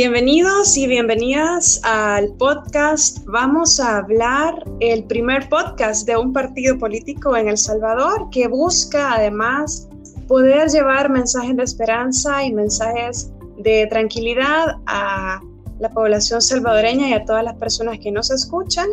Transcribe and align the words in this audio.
Bienvenidos 0.00 0.76
y 0.76 0.86
bienvenidas 0.86 1.80
al 1.82 2.28
podcast. 2.34 3.18
Vamos 3.26 3.80
a 3.80 3.96
hablar 3.96 4.54
el 4.78 5.02
primer 5.02 5.48
podcast 5.48 6.06
de 6.06 6.16
un 6.16 6.32
partido 6.32 6.78
político 6.78 7.36
en 7.36 7.48
El 7.48 7.58
Salvador 7.58 8.30
que 8.30 8.46
busca 8.46 9.14
además 9.14 9.88
poder 10.28 10.68
llevar 10.68 11.10
mensajes 11.10 11.56
de 11.56 11.64
esperanza 11.64 12.44
y 12.44 12.54
mensajes 12.54 13.32
de 13.56 13.88
tranquilidad 13.88 14.76
a 14.86 15.40
la 15.80 15.90
población 15.90 16.42
salvadoreña 16.42 17.08
y 17.08 17.14
a 17.14 17.24
todas 17.24 17.42
las 17.42 17.56
personas 17.56 17.98
que 17.98 18.12
nos 18.12 18.30
escuchan 18.30 18.86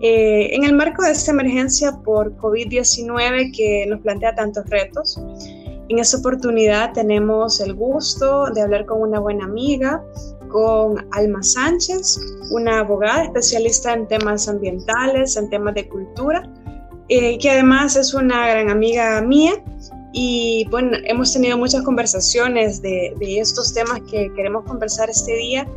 eh, 0.00 0.48
en 0.54 0.64
el 0.64 0.72
marco 0.72 1.02
de 1.02 1.10
esta 1.10 1.30
emergencia 1.30 1.92
por 2.02 2.34
COVID-19 2.38 3.54
que 3.54 3.84
nos 3.86 4.00
plantea 4.00 4.34
tantos 4.34 4.64
retos. 4.70 5.20
En 5.90 5.98
esta 5.98 6.16
oportunidad 6.16 6.94
tenemos 6.94 7.60
el 7.60 7.74
gusto 7.74 8.46
de 8.50 8.62
hablar 8.62 8.86
con 8.86 9.02
una 9.02 9.20
buena 9.20 9.44
amiga, 9.44 10.02
con 10.48 11.06
Alma 11.12 11.42
Sánchez, 11.42 12.18
una 12.50 12.80
abogada 12.80 13.24
especialista 13.24 13.92
en 13.92 14.06
temas 14.08 14.48
ambientales, 14.48 15.36
en 15.36 15.48
temas 15.50 15.74
de 15.74 15.88
cultura, 15.88 16.48
eh, 17.08 17.38
que 17.38 17.50
además 17.50 17.96
es 17.96 18.14
una 18.14 18.48
gran 18.48 18.70
amiga 18.70 19.20
mía. 19.20 19.52
Y 20.12 20.66
bueno, 20.70 20.96
hemos 21.04 21.32
tenido 21.32 21.56
muchas 21.58 21.82
conversaciones 21.82 22.80
de, 22.82 23.14
estos 23.20 23.72
temas 23.74 24.00
que 24.10 24.32
queremos 24.34 24.64
conversar 24.64 25.10
este 25.10 25.34
día. 25.34 25.68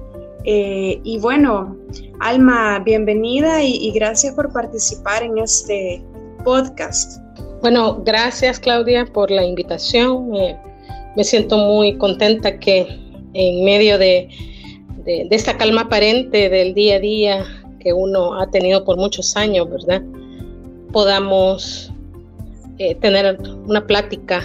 Eh, 0.43 0.99
y 1.03 1.19
bueno, 1.19 1.77
Alma, 2.19 2.79
bienvenida 2.79 3.61
y, 3.61 3.75
y 3.75 3.91
gracias 3.91 4.33
por 4.33 4.51
participar 4.51 5.23
en 5.23 5.37
este 5.37 6.03
podcast. 6.43 7.21
Bueno, 7.61 8.01
gracias 8.03 8.59
Claudia 8.59 9.05
por 9.05 9.29
la 9.29 9.45
invitación. 9.45 10.31
me 10.31 11.23
siento 11.23 11.57
muy 11.57 11.97
contenta 11.97 12.57
que 12.57 12.87
en 13.33 13.63
medio 13.63 13.97
de, 13.97 14.29
esta 15.05 15.57
calma 15.57 15.81
aparente 15.81 16.49
del 16.49 16.73
día 16.73 16.95
a 16.95 16.99
día 16.99 17.45
que 17.79 17.93
uno 17.93 18.39
ha 18.39 18.49
tenido 18.49 18.83
por 18.85 18.97
muchos 18.97 19.35
años, 19.35 19.69
¿verdad? 19.69 20.01
Podamos 20.91 21.91
eh, 22.77 22.95
tener 22.95 23.39
una 23.65 23.85
plática, 23.85 24.43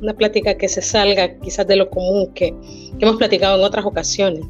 una 0.00 0.12
plática 0.12 0.54
que 0.56 0.68
se 0.68 0.82
salga 0.82 1.34
quizás 1.38 1.66
de 1.66 1.76
lo 1.76 1.88
común 1.88 2.32
que, 2.34 2.54
hemos 3.00 3.16
platicado 3.16 3.58
en 3.58 3.64
otras 3.64 3.84
ocasiones. 3.84 4.44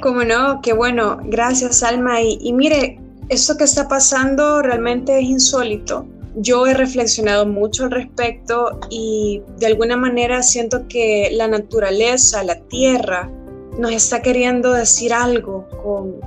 Como 0.00 0.24
no, 0.24 0.60
qué 0.62 0.72
bueno, 0.72 1.18
gracias 1.24 1.82
Alma. 1.82 2.20
Y, 2.20 2.38
y 2.40 2.52
mire, 2.52 3.00
esto 3.28 3.56
que 3.56 3.64
está 3.64 3.88
pasando 3.88 4.60
realmente 4.60 5.18
es 5.18 5.24
insólito 5.24 6.06
yo 6.36 6.66
he 6.66 6.74
reflexionado 6.74 7.46
mucho 7.46 7.84
al 7.84 7.92
respecto 7.92 8.80
y 8.90 9.42
de 9.58 9.66
alguna 9.66 9.96
manera 9.96 10.42
siento 10.42 10.88
que 10.88 11.30
la 11.32 11.48
naturaleza, 11.48 12.42
la 12.42 12.60
tierra, 12.62 13.30
nos 13.78 13.92
está 13.92 14.22
queriendo 14.22 14.72
decir 14.72 15.12
algo 15.12 15.66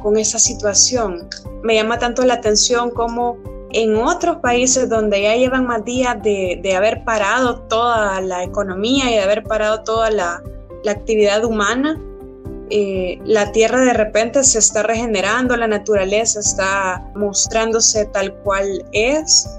con, 0.02 0.17
esa 0.17 0.40
situación. 0.40 1.30
Me 1.64 1.76
llama 1.76 2.00
tanto 2.00 2.23
la 2.26 2.36
atención 2.36 2.92
como 2.92 3.38
en 3.72 3.95
otros 3.98 4.38
países 4.38 4.90
donde 4.90 5.22
ya 5.22 5.36
llevan 5.36 5.66
más 5.66 5.84
días 5.84 6.18
de, 6.23 6.73
haber 6.75 7.03
parado 7.03 7.62
toda 7.64 8.22
la 8.22 8.44
economía 8.44 9.12
y 9.12 9.16
de 9.16 9.22
haber 9.22 9.44
parado 9.44 9.84
toda 9.84 10.09
la, 10.09 10.44
actividad 10.88 11.44
humana, 11.44 12.02
eh, 12.70 13.20
la 13.25 13.52
tierra 13.52 13.81
de 13.81 13.92
repente 13.92 14.42
se 14.45 14.59
está 14.59 14.84
regenerando, 14.84 15.58
la 15.58 15.68
naturaleza 15.68 16.40
está 16.40 17.12
mostrándose 17.14 18.06
tal 18.06 18.34
cual 18.36 18.86
es 18.94 19.50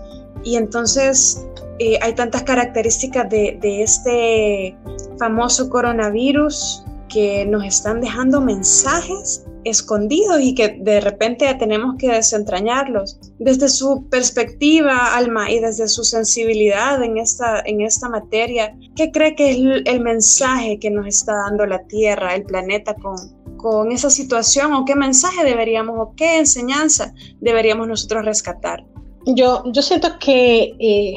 y 0.43 0.57
entonces 0.57 1.47
eh, 1.79 1.99
hay 2.01 2.15
tantas 2.15 2.43
características 2.43 3.29
de, 3.29 3.59
este 3.83 4.77
famoso 5.19 5.69
coronavirus 5.69 6.83
que 7.09 7.45
nos 7.47 7.65
están 7.65 8.01
dejando 8.01 8.41
mensajes 8.41 9.45
escondidos 9.65 10.41
y 10.41 10.55
que 10.55 10.79
de 10.81 11.01
repente 11.01 11.53
tenemos 11.55 11.97
que 11.99 12.09
desentrañarlos. 12.11 13.19
Desde 13.39 13.69
su 13.69 14.07
perspectiva, 14.09 15.17
Alma, 15.17 15.51
y 15.51 15.61
desde 15.61 15.89
su 15.89 16.05
sensibilidad 16.05 17.03
en 17.03 17.19
esta, 17.19 17.61
en 17.65 17.81
esta 17.81 18.09
materia, 18.09 18.77
¿qué 18.97 19.11
cree 19.11 19.35
que 19.35 19.51
es 19.51 19.59
el 19.85 20.01
mensaje 20.01 20.79
que 20.79 20.91
nos 20.91 21.07
está 21.07 21.35
dando 21.35 21.67
la 21.67 21.83
Tierra, 21.87 22.35
el 22.35 22.45
planeta 22.45 22.95
con, 22.95 23.17
con 23.57 23.93
esa 23.93 24.11
situación? 24.11 24.73
¿O 24.75 24.85
qué 24.85 24.95
mensaje 24.95 25.45
deberíamos, 25.45 25.97
o 25.99 26.15
qué 26.17 26.39
enseñanza 26.39 27.15
deberíamos 27.41 27.89
nosotros 27.89 28.25
rescatar? 28.25 28.85
Yo, 29.27 29.63
yo 29.73 29.83
siento 29.83 30.19
que 30.19 30.75
eh, 30.79 31.15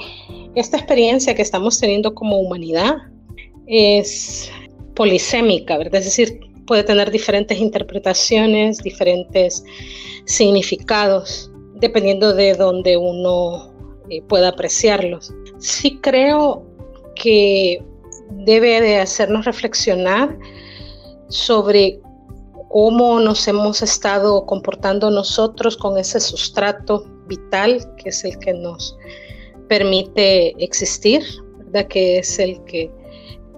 esta 0.56 0.78
experiencia 0.78 1.34
que 1.34 1.42
estamos 1.42 1.80
teniendo 1.80 2.14
como 2.14 2.40
humanidad 2.40 2.96
es 3.68 4.52
polisémica. 5.02 5.78
Es 5.82 6.06
decir, 6.06 6.40
puede 6.68 6.84
tener 6.84 7.10
diferentes 7.10 7.58
interpretaciones, 7.58 8.78
diferentes 8.84 9.64
significados, 10.26 11.52
dependiendo 11.74 12.36
de 12.36 12.54
donde 12.54 12.98
uno 12.98 13.74
eh, 14.12 14.22
pueda 14.30 14.50
apreciarlos. 14.50 15.34
Sí 15.58 15.98
creo 16.04 16.64
que 17.16 17.84
debe 18.46 18.80
de 18.80 19.00
hacernos 19.00 19.46
reflexionar 19.46 20.38
sobre 21.30 22.00
cómo 22.70 23.20
nos 23.20 23.48
hemos 23.48 23.82
estado 23.82 24.46
comportando 24.46 25.10
nosotros 25.10 25.76
con 25.76 25.98
ese 25.98 26.20
sustrato 26.20 27.06
vital, 27.26 27.84
que 27.98 28.10
es 28.10 28.24
el 28.24 28.38
que 28.38 28.54
nos 28.54 28.96
permite 29.68 30.64
existir, 30.64 31.24
¿verdad? 31.58 31.88
que 31.88 32.20
es 32.20 32.38
el 32.38 32.64
que 32.66 33.01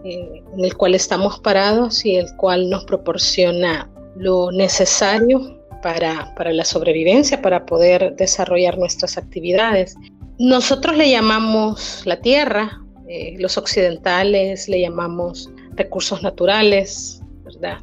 eh, 0.04 0.44
en 0.54 0.66
el 0.66 0.76
cual 0.76 0.96
estamos 0.96 1.40
parados 1.40 2.06
y 2.06 2.16
el 2.16 2.28
cual 2.36 2.70
nos 2.70 2.86
proporciona 2.86 3.90
lo 4.16 4.52
necesario 4.52 5.60
para, 5.82 6.34
para 6.36 6.54
la 6.54 6.66
sobrevivencia, 6.66 7.42
para 7.42 7.66
poder 7.66 8.16
desarrollar 8.16 8.78
nuestras 8.78 9.18
actividades. 9.18 9.96
Nosotros 10.40 10.98
le 10.98 11.10
llamamos 11.10 12.04
la 12.06 12.22
tierra, 12.22 12.82
eh, 13.08 13.36
los 13.38 13.58
occidentales 13.58 14.68
le 14.68 14.82
llamamos 14.82 15.50
recursos 15.76 16.24
naturales, 16.24 17.22
¿verdad? 17.44 17.80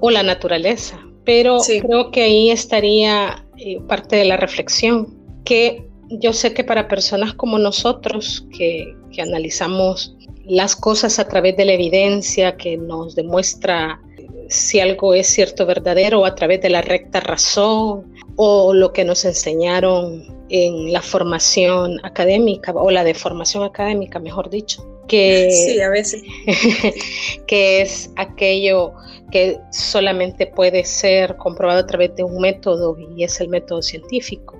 O 0.00 0.10
la 0.10 0.22
naturaleza. 0.22 0.98
Pero 1.24 1.58
creo 1.60 2.10
que 2.10 2.22
ahí 2.22 2.50
estaría 2.50 3.46
eh, 3.56 3.80
parte 3.88 4.16
de 4.16 4.24
la 4.24 4.36
reflexión, 4.36 5.14
que 5.44 5.86
yo 6.08 6.32
sé 6.32 6.52
que 6.54 6.64
para 6.64 6.88
personas 6.88 7.34
como 7.34 7.58
nosotros, 7.58 8.46
que, 8.56 8.96
analizamos 9.20 10.16
las 10.44 10.76
cosas 10.76 11.18
a 11.18 11.28
través 11.28 11.56
de 11.56 11.64
la 11.64 11.72
evidencia, 11.72 12.56
que 12.56 12.76
nos 12.76 13.14
demuestra 13.14 14.00
si 14.48 14.80
algo 14.80 15.14
es 15.14 15.28
cierto, 15.28 15.64
verdadero, 15.64 16.26
a 16.26 16.34
través 16.34 16.60
de 16.60 16.70
la 16.70 16.82
recta 16.82 17.20
razón, 17.20 18.12
o 18.36 18.74
lo 18.74 18.92
que 18.92 19.04
nos 19.04 19.24
enseñaron 19.24 20.24
en 20.48 20.92
la 20.92 21.02
formación 21.02 22.00
académica, 22.02 22.72
o 22.72 22.90
la 22.90 23.04
deformación 23.04 23.62
académica, 23.62 24.18
mejor 24.18 24.50
dicho, 24.50 24.84
que, 25.06 25.50
sí, 25.66 25.80
a 25.80 25.88
veces. 25.88 26.22
que 27.46 27.82
es 27.82 28.10
aquello 28.16 28.92
que 29.30 29.58
solamente 29.70 30.46
puede 30.46 30.84
ser 30.84 31.36
comprobado 31.36 31.80
a 31.80 31.86
través 31.86 32.16
de 32.16 32.24
un 32.24 32.40
método 32.40 32.96
y 33.16 33.22
es 33.22 33.40
el 33.40 33.48
método 33.48 33.82
científico. 33.82 34.58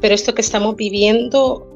Pero 0.00 0.14
esto 0.14 0.34
que 0.34 0.42
estamos 0.42 0.76
viviendo, 0.76 1.66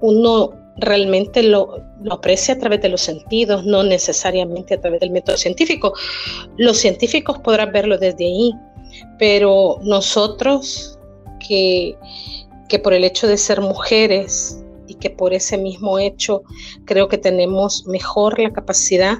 uno 0.00 0.57
realmente 0.78 1.42
lo, 1.42 1.82
aprecia 2.10 2.54
a 2.54 2.58
través 2.58 2.80
de 2.80 2.88
los 2.88 3.00
sentidos, 3.00 3.64
no 3.64 3.82
necesariamente 3.82 4.74
a 4.74 4.80
través 4.80 5.00
del 5.00 5.10
método 5.10 5.36
científico. 5.36 5.92
Los 6.56 6.78
científicos 6.78 7.38
podrán 7.38 7.72
verlo 7.72 7.98
desde 7.98 8.24
ahí, 8.24 8.52
pero 9.18 9.78
nosotros 9.82 10.98
que, 11.46 11.96
que 12.68 12.78
por 12.78 12.92
el 12.92 13.04
hecho 13.04 13.26
de 13.26 13.36
ser 13.36 13.60
mujeres 13.60 14.62
y 14.86 14.94
que 14.94 15.10
por 15.10 15.34
ese 15.34 15.58
mismo 15.58 15.98
hecho 15.98 16.42
creo 16.84 17.08
que 17.08 17.18
tenemos 17.18 17.86
mejor 17.86 18.38
la 18.38 18.52
capacidad 18.52 19.18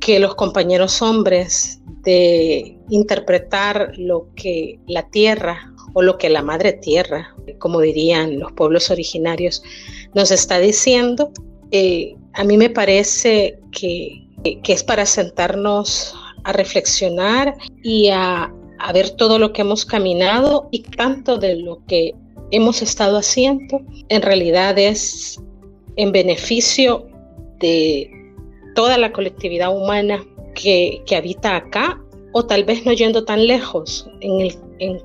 que 0.00 0.18
los 0.18 0.34
compañeros 0.34 1.00
hombres 1.00 1.80
de 2.02 2.78
interpretar 2.90 3.92
lo 3.96 4.28
que 4.36 4.78
la 4.86 5.08
tierra 5.08 5.72
o 5.98 6.02
lo 6.02 6.18
que 6.18 6.28
la 6.28 6.42
madre 6.42 6.74
tierra, 6.74 7.34
como 7.58 7.80
dirían 7.80 8.38
los 8.38 8.52
pueblos 8.52 8.90
originarios, 8.90 9.62
nos 10.12 10.30
está 10.30 10.58
diciendo, 10.58 11.30
eh, 11.70 12.14
a 12.34 12.44
mí 12.44 12.58
me 12.58 12.68
parece 12.68 13.58
que, 13.72 14.22
es 14.44 14.84
para 14.84 15.06
sentarnos 15.06 16.14
a 16.44 16.52
reflexionar 16.52 17.56
y 17.82 18.10
a, 18.10 18.52
ver 18.92 19.08
todo 19.12 19.38
lo 19.38 19.54
que 19.54 19.62
hemos 19.62 19.86
caminado 19.86 20.68
y 20.70 20.82
tanto 20.82 21.38
de 21.38 21.56
lo 21.56 21.82
que 21.86 22.14
hemos 22.50 22.82
estado 22.82 23.16
haciendo 23.16 23.80
en 24.10 24.20
realidad 24.20 24.78
es 24.78 25.40
en 25.96 26.12
beneficio 26.12 27.08
de 27.58 28.10
toda 28.74 28.98
la 28.98 29.12
colectividad 29.12 29.74
humana 29.74 30.22
que, 30.54 31.02
habita 31.16 31.56
acá 31.56 31.98
o 32.32 32.44
tal 32.44 32.64
vez 32.64 32.84
no 32.84 32.92
yendo 32.92 33.24
tan 33.24 33.46
lejos 33.46 34.06
en, 34.20 34.40
el, 34.42 34.54
en, 34.78 35.00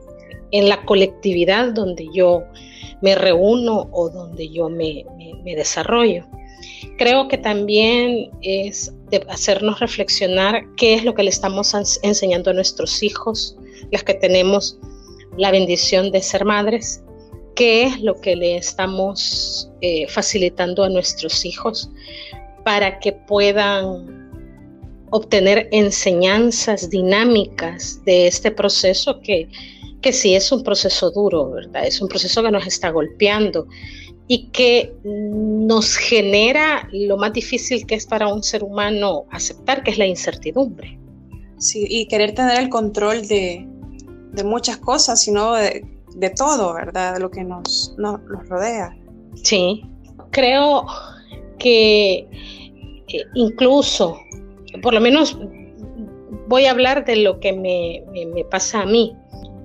la 0.52 0.84
colectividad 0.86 1.74
donde 1.74 2.08
yo 2.14 2.44
me 3.02 3.16
reúno 3.16 3.90
o 3.92 4.10
donde 4.10 4.50
yo 4.50 4.70
me, 4.70 5.06
desarrollo. 5.44 6.26
creo 6.98 7.28
que 7.28 7.38
también 7.38 8.30
es 8.42 8.94
de 9.10 9.26
hacernos 9.28 9.80
reflexionar 9.80 10.64
qué 10.78 10.94
es 10.94 11.04
lo 11.04 11.14
que 11.14 11.24
le 11.24 11.30
estamos 11.30 11.74
enseñando 12.04 12.52
a 12.52 12.54
nuestros 12.54 13.02
hijos, 13.02 13.58
las 13.92 14.04
que 14.04 14.14
tenemos 14.14 14.78
la 15.38 15.52
bendición 15.52 16.12
de 16.12 16.22
ser 16.22 16.46
madres, 16.46 17.02
qué 17.56 17.84
es 17.84 18.02
lo 18.02 18.16
que 18.16 18.36
le 18.36 18.58
estamos 18.58 19.70
eh, 19.82 20.08
facilitando 20.08 20.84
a 20.84 20.90
nuestros 20.90 21.44
hijos 21.46 21.90
para 22.64 23.00
que 23.00 23.14
puedan 23.14 24.22
obtener 25.12 25.68
enseñanzas 25.72 26.90
dinámicas 26.90 28.04
de 28.06 28.28
este 28.28 28.52
proceso 28.52 29.20
que, 29.22 29.50
que 30.02 30.12
sí 30.12 30.36
es 30.36 30.52
un 30.52 30.64
proceso 30.64 31.12
duro, 31.12 31.52
¿verdad? 31.52 31.86
Es 31.86 32.02
un 32.02 32.08
proceso 32.08 32.42
que 32.44 32.52
nos 32.52 32.66
está 32.66 32.90
golpeando 32.90 33.68
y 34.28 34.48
que 34.48 34.94
nos 35.04 35.96
genera 35.98 36.88
lo 36.92 37.18
más 37.18 37.34
difícil 37.34 37.86
que 37.86 37.96
es 37.96 38.06
para 38.06 38.34
un 38.34 38.44
ser 38.44 38.64
humano 38.64 39.26
aceptar, 39.30 39.84
que 39.84 39.92
es 39.92 39.98
la 39.98 40.08
incertidumbre. 40.08 40.98
Sí, 41.58 41.86
y 41.88 42.08
querer 42.08 42.34
tener 42.34 42.60
el 42.60 42.70
control 42.70 43.28
de, 43.28 43.68
de 44.32 44.44
muchas 44.44 44.78
cosas, 44.78 45.22
sino 45.22 45.54
de, 45.54 45.86
de, 46.16 46.30
todo, 46.32 46.74
¿verdad? 46.74 47.16
De 47.16 47.20
lo 47.20 47.30
que 47.30 47.44
nos, 47.44 47.94
nos, 47.98 48.20
rodea. 48.48 48.98
Sí, 49.44 49.84
creo 50.32 50.88
que 51.60 52.28
eh, 53.08 53.26
incluso, 53.36 54.20
por 54.82 54.94
lo 54.94 55.02
menos 55.02 55.38
voy 56.48 56.66
a 56.66 56.72
hablar 56.72 57.06
de 57.06 57.18
lo 57.18 57.40
que 57.40 57.54
me, 57.54 58.04
me, 58.12 58.26
me 58.26 58.44
pasa 58.46 58.82
a 58.82 58.86
mí 58.86 59.16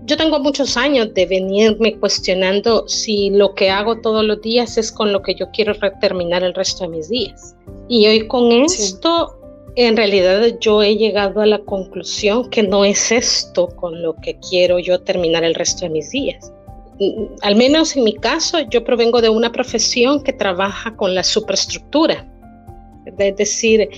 yo 0.07 0.17
tengo 0.17 0.39
muchos 0.39 0.77
años 0.77 1.13
de 1.15 1.27
venirme 1.27 1.99
cuestionando 1.99 2.87
si 2.89 3.31
lo 3.31 3.55
que 3.55 3.71
hago 3.71 4.01
todos 4.01 4.25
los 4.25 4.41
días 4.41 4.79
es 4.79 4.93
con 4.93 5.13
lo 5.13 5.21
que 5.21 5.35
yo 5.35 5.51
quiero 5.51 5.75
terminar 6.01 6.45
el 6.45 6.55
resto 6.55 6.85
de 6.85 6.91
mis 6.91 7.09
días. 7.09 7.57
Y 7.89 8.07
hoy 8.07 8.27
con 8.29 8.53
esto, 8.53 9.37
en 9.75 9.97
realidad 9.97 10.43
yo 10.61 10.83
he 10.83 10.97
llegado 10.97 11.41
a 11.41 11.47
la 11.47 11.59
conclusión 11.59 12.49
que 12.51 12.63
no 12.63 12.85
es 12.85 13.11
esto 13.11 13.67
con 13.67 14.01
lo 14.01 14.15
que 14.17 14.39
quiero 14.49 14.79
yo 14.79 15.01
terminar 15.01 15.43
el 15.43 15.57
resto 15.57 15.87
de 15.87 15.91
mis 15.91 16.11
días. 16.11 16.53
Al 17.43 17.57
menos 17.57 17.97
en 17.97 18.05
mi 18.05 18.15
caso, 18.15 18.59
yo 18.71 18.85
provengo 18.85 19.21
de 19.21 19.29
una 19.29 19.51
profesión 19.51 20.23
que 20.23 20.33
trabaja 20.33 20.97
con 20.97 21.15
la 21.17 21.25
superestructura, 21.25 22.27
es 23.05 23.37
decir, 23.37 23.89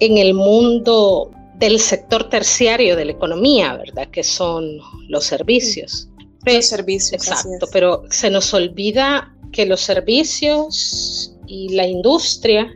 en 0.00 0.18
el 0.18 0.34
mundo 0.34 1.30
del 1.58 1.80
sector 1.80 2.28
terciario 2.28 2.96
de 2.96 3.04
la 3.04 3.12
economía, 3.12 3.76
¿verdad? 3.76 4.08
Que 4.10 4.22
son 4.22 4.78
los 5.08 5.24
servicios. 5.24 6.08
Los 6.44 6.66
servicios. 6.66 7.26
Exacto, 7.26 7.66
pero 7.72 8.04
se 8.10 8.30
nos 8.30 8.54
olvida 8.54 9.34
que 9.52 9.66
los 9.66 9.80
servicios 9.80 11.34
y 11.46 11.74
la 11.74 11.86
industria, 11.86 12.72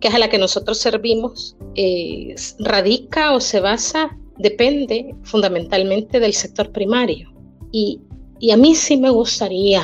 que 0.00 0.08
es 0.08 0.14
a 0.14 0.18
la 0.18 0.28
que 0.28 0.38
nosotros 0.38 0.78
servimos, 0.78 1.56
radica 2.58 3.32
o 3.32 3.40
se 3.40 3.60
basa, 3.60 4.16
depende 4.38 5.14
fundamentalmente 5.22 6.20
del 6.20 6.34
sector 6.34 6.72
primario. 6.72 7.32
Y, 7.72 8.00
y 8.40 8.50
a 8.50 8.56
mí 8.56 8.74
sí 8.74 8.96
me 8.96 9.10
gustaría 9.10 9.82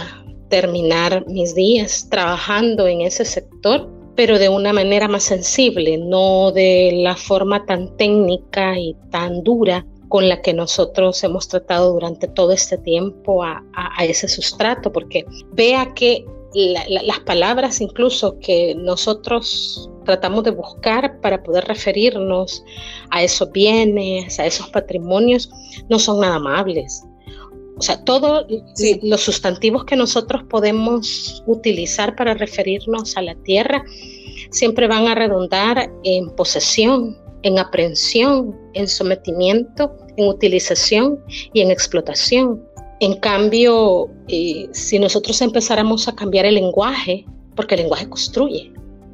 terminar 0.49 1.25
mis 1.29 1.55
días 1.55 2.09
trabajando 2.11 2.87
en 2.87 3.03
ese 3.03 3.25
sector 3.25 3.88
pero 4.14 4.38
de 4.38 4.49
una 4.49 4.73
manera 4.73 5.09
más 5.09 5.23
sensible, 5.23 5.99
no 5.99 6.53
de 6.53 6.93
la 7.03 7.17
forma 7.17 7.64
tan 7.67 7.97
técnica 7.97 8.79
y 8.79 8.94
tan 9.11 9.43
dura 9.43 9.87
con 10.09 10.29
la 10.29 10.43
que 10.43 10.53
nosotros 10.53 11.25
hemos 11.25 11.49
tratado 11.49 11.94
durante 11.94 12.29
todo 12.29 12.53
este 12.53 12.76
tiempo 12.76 13.43
a, 13.43 13.64
ese 14.05 14.29
sustrato, 14.29 14.93
porque 14.93 15.25
vea 15.53 15.94
que 15.94 16.26
las 16.55 17.20
palabras 17.20 17.81
incluso 17.81 18.38
que 18.38 18.75
nosotros 18.75 19.91
tratamos 20.05 20.44
de 20.44 20.50
buscar 20.50 21.19
para 21.20 21.43
poder 21.43 21.64
referirnos 21.64 22.62
a 23.09 23.23
esos 23.23 23.50
bienes, 23.53 24.38
a 24.38 24.44
esos 24.44 24.69
patrimonios, 24.69 25.49
no 25.88 25.99
son 25.99 26.20
nada 26.20 26.35
amables. 26.35 27.03
O 27.82 27.84
sea, 27.84 28.05
todos 28.05 28.46
los 29.02 29.20
sustantivos 29.23 29.84
que 29.84 29.96
nosotros 29.96 30.44
podemos 30.49 31.43
utilizar 31.49 32.14
para 32.14 32.32
referirnos 32.32 33.17
a 33.17 33.23
la 33.23 33.34
tierra 33.43 33.84
siempre 34.52 34.87
van 34.87 35.08
a 35.08 35.17
redundar 35.17 35.90
en 36.05 36.31
posesión, 36.37 37.19
en 37.43 37.58
aprehensión, 37.58 38.56
en 38.75 38.87
sometimiento, 38.87 39.96
en 40.17 40.29
utilización 40.29 41.19
y 41.52 41.61
en 41.61 41.73
explotación. 41.73 42.62
En 43.00 43.19
cambio, 43.19 44.08
eh, 44.28 44.69
si 44.70 45.00
nosotros 45.00 45.43
empezáramos 45.43 46.06
a 46.06 46.14
cambiar 46.14 46.44
el 46.44 46.55
lenguaje, 46.55 47.26
porque 47.56 47.75
el 47.75 47.81
lenguaje 47.81 48.08
construye, 48.08 48.73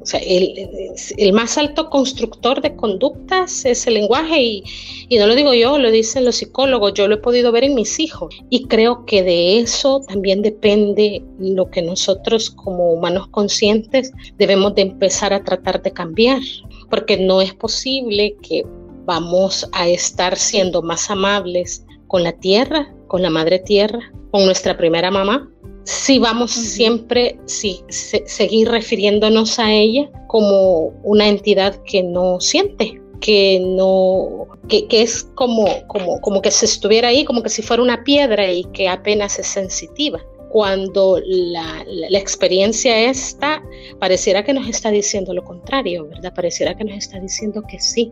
sea, 0.09 0.19
el, 0.19 1.33
más 1.33 1.57
alto 1.57 1.89
constructor 1.89 2.61
de 2.61 2.75
conductas 2.75 3.65
es 3.65 3.85
el 3.87 3.93
lenguaje 3.95 4.41
y, 4.41 4.63
y, 5.07 5.17
no 5.17 5.27
lo 5.27 5.35
digo 5.35 5.53
yo, 5.53 5.77
lo 5.77 5.91
dicen 5.91 6.25
los 6.25 6.37
psicólogos, 6.37 6.93
yo 6.93 7.07
lo 7.07 7.15
he 7.15 7.19
podido 7.19 7.51
ver 7.51 7.63
en 7.63 7.75
mis 7.75 7.99
hijos. 7.99 8.35
Y 8.49 8.65
creo 8.65 9.05
que 9.05 9.23
de 9.23 9.59
eso 9.59 10.01
también 10.07 10.41
depende 10.41 11.23
lo 11.39 11.69
que 11.69 11.81
nosotros 11.81 12.49
como 12.49 12.91
humanos 12.93 13.27
conscientes 13.27 14.11
debemos 14.37 14.75
de 14.75 14.83
empezar 14.83 15.33
a 15.33 15.43
tratar 15.43 15.81
de 15.81 15.91
cambiar, 15.91 16.41
porque 16.89 17.17
no 17.17 17.41
es 17.41 17.53
posible 17.53 18.35
que 18.41 18.63
vamos 19.05 19.69
a 19.73 19.87
estar 19.87 20.37
siendo 20.37 20.81
más 20.81 21.09
amables 21.09 21.85
con 22.07 22.23
la 22.23 22.33
tierra, 22.33 22.93
con 23.07 23.21
la 23.21 23.29
madre 23.29 23.59
tierra, 23.59 24.11
con 24.31 24.45
nuestra 24.45 24.77
primera 24.77 25.11
mamá, 25.11 25.49
si 25.89 26.19
vamos 26.19 26.51
siempre 26.51 27.39
sí, 27.45 27.83
seguir 27.89 28.69
refiriéndonos 28.69 29.57
a 29.57 29.73
ella 29.73 30.07
como 30.27 30.93
una 31.03 31.27
entidad 31.27 31.81
que 31.83 32.03
no 32.03 32.39
siente, 32.39 33.01
que 33.19 33.59
no, 33.59 34.45
que, 34.67 34.85
es 34.91 35.23
como, 35.33 35.65
como, 35.87 36.21
como 36.21 36.43
que 36.43 36.51
se 36.51 36.65
estuviera 36.65 37.07
ahí, 37.07 37.25
como 37.25 37.41
que 37.41 37.49
si 37.49 37.63
fuera 37.63 37.81
una 37.81 38.03
piedra 38.03 38.51
y 38.51 38.65
que 38.65 38.87
apenas 38.87 39.39
es 39.39 39.47
sensitiva. 39.47 40.23
Cuando 40.51 41.19
la, 41.25 41.83
la, 41.87 42.19
experiencia 42.19 43.09
esta 43.09 43.63
pareciera 43.99 44.43
que 44.43 44.53
nos 44.53 44.67
está 44.67 44.91
diciendo 44.91 45.33
lo 45.33 45.43
contrario, 45.43 46.07
¿verdad? 46.07 46.35
Pareciera 46.35 46.77
que 46.77 46.83
nos 46.83 46.99
está 46.99 47.19
diciendo 47.19 47.63
que 47.67 47.79
sí, 47.79 48.11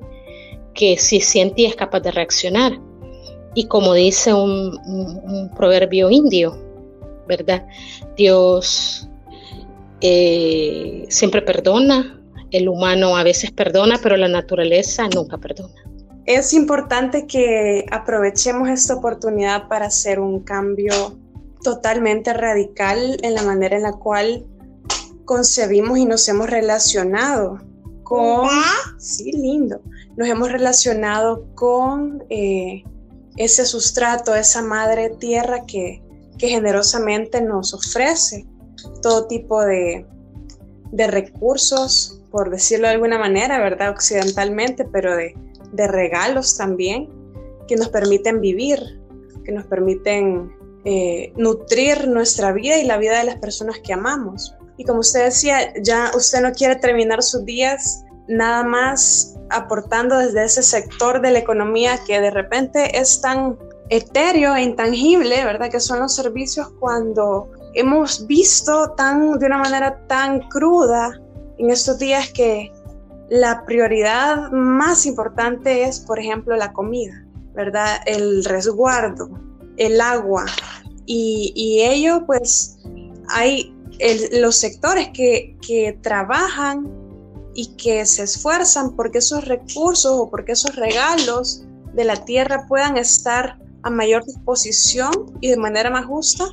que 0.73 0.97
si 0.97 1.21
siente 1.21 1.61
y 1.61 1.65
es 1.65 1.75
capaz 1.75 1.99
de 1.99 2.09
reaccionar. 2.09 2.79
Y 3.53 3.65
como 3.65 3.93
dice 3.93 4.33
un 4.33 5.51
proverbio 5.55 6.09
indio, 6.09 6.66
¿verdad? 7.27 7.65
Dios 8.15 9.09
eh, 10.01 11.05
siempre 11.09 11.41
perdona, 11.41 12.21
el 12.51 12.69
humano 12.69 13.17
a 13.17 13.23
veces 13.23 13.51
perdona, 13.51 13.99
pero 14.01 14.15
la 14.17 14.27
naturaleza 14.27 15.07
nunca 15.13 15.37
perdona. 15.37 15.73
Es 16.25 16.53
importante 16.53 17.25
que 17.25 17.85
aprovechemos 17.89 18.69
esta 18.69 18.95
oportunidad 18.95 19.67
para 19.69 19.85
hacer 19.85 20.19
un 20.19 20.41
cambio 20.41 21.17
totalmente 21.63 22.33
radical 22.33 23.17
en 23.21 23.33
la 23.33 23.43
manera 23.43 23.77
en 23.77 23.83
la 23.83 23.93
cual 23.93 24.45
concebimos 25.25 25.97
y 25.97 26.05
nos 26.05 26.27
hemos 26.27 26.49
relacionado 26.49 27.59
con, 28.03 28.47
sí, 28.97 29.31
lindo, 29.31 29.81
nos 30.15 30.27
hemos 30.27 30.51
relacionado 30.51 31.45
con 31.55 32.23
eh, 32.29 32.83
ese 33.35 33.65
sustrato, 33.65 34.33
esa 34.35 34.61
madre 34.61 35.09
tierra 35.09 35.65
que, 35.65 36.01
que 36.37 36.47
generosamente 36.47 37.41
nos 37.41 37.73
ofrece 37.73 38.45
todo 39.01 39.27
tipo 39.27 39.61
de, 39.61 40.05
recursos, 40.91 42.21
por 42.31 42.49
decirlo 42.49 42.87
de 42.87 42.93
alguna 42.93 43.17
manera, 43.17 43.59
¿verdad? 43.59 43.89
Occidentalmente, 43.91 44.85
pero 44.85 45.15
de, 45.15 45.35
regalos 45.73 46.57
también, 46.57 47.09
que 47.67 47.75
nos 47.75 47.89
permiten 47.89 48.39
vivir, 48.39 48.99
que 49.43 49.51
nos 49.51 49.65
permiten 49.65 50.51
eh, 50.85 51.33
nutrir 51.35 52.07
nuestra 52.07 52.53
vida 52.53 52.77
y 52.77 52.85
la 52.85 52.97
vida 52.97 53.19
de 53.19 53.25
las 53.25 53.35
personas 53.37 53.79
que 53.79 53.93
amamos. 53.93 54.55
Y 54.77 54.85
como 54.85 54.99
usted 54.99 55.25
decía, 55.25 55.73
ya 55.81 56.11
usted 56.15 56.41
no 56.41 56.51
quiere 56.51 56.77
terminar 56.77 57.21
sus 57.23 57.43
días 57.43 58.03
nada 58.27 58.63
más 58.63 59.35
aportando 59.49 60.17
desde 60.17 60.43
ese 60.43 60.63
sector 60.63 61.21
de 61.21 61.31
la 61.31 61.39
economía 61.39 61.99
que 62.05 62.19
de 62.19 62.31
repente 62.31 62.99
es 62.99 63.21
tan 63.21 63.57
etéreo 63.89 64.55
e 64.55 64.63
intangible, 64.63 65.43
¿verdad? 65.43 65.69
Que 65.69 65.79
son 65.79 65.99
los 65.99 66.15
servicios 66.15 66.69
cuando 66.79 67.51
hemos 67.73 68.25
visto 68.27 68.91
tan, 68.91 69.37
de 69.39 69.45
una 69.45 69.59
manera 69.59 70.05
tan 70.07 70.39
cruda 70.49 71.19
en 71.57 71.69
estos 71.69 71.99
días 71.99 72.29
que 72.31 72.71
la 73.29 73.65
prioridad 73.65 74.51
más 74.51 75.05
importante 75.05 75.83
es, 75.83 75.99
por 75.99 76.19
ejemplo, 76.19 76.55
la 76.55 76.73
comida, 76.73 77.25
¿verdad? 77.53 77.97
El 78.05 78.43
resguardo, 78.45 79.29
el 79.77 79.99
agua. 80.01 80.45
Y, 81.05 81.79
ello, 81.81 82.25
pues, 82.25 82.79
hay 83.29 83.73
los 84.41 84.57
sectores 84.57 85.09
que, 85.13 85.57
que 85.65 85.97
trabajan 86.01 86.91
y 87.53 87.75
que 87.75 88.05
se 88.05 88.23
esfuerzan 88.23 88.95
porque 88.95 89.19
esos 89.19 89.45
recursos 89.45 90.11
o 90.11 90.29
porque 90.29 90.51
esos 90.51 90.75
regalos 90.75 91.63
de 91.93 92.03
la 92.03 92.25
tierra 92.25 92.65
puedan 92.67 92.97
estar 92.97 93.57
a 93.83 93.89
mayor 93.89 94.25
disposición 94.25 95.11
y 95.41 95.49
de 95.49 95.57
manera 95.57 95.89
más 95.89 96.05
justa, 96.05 96.45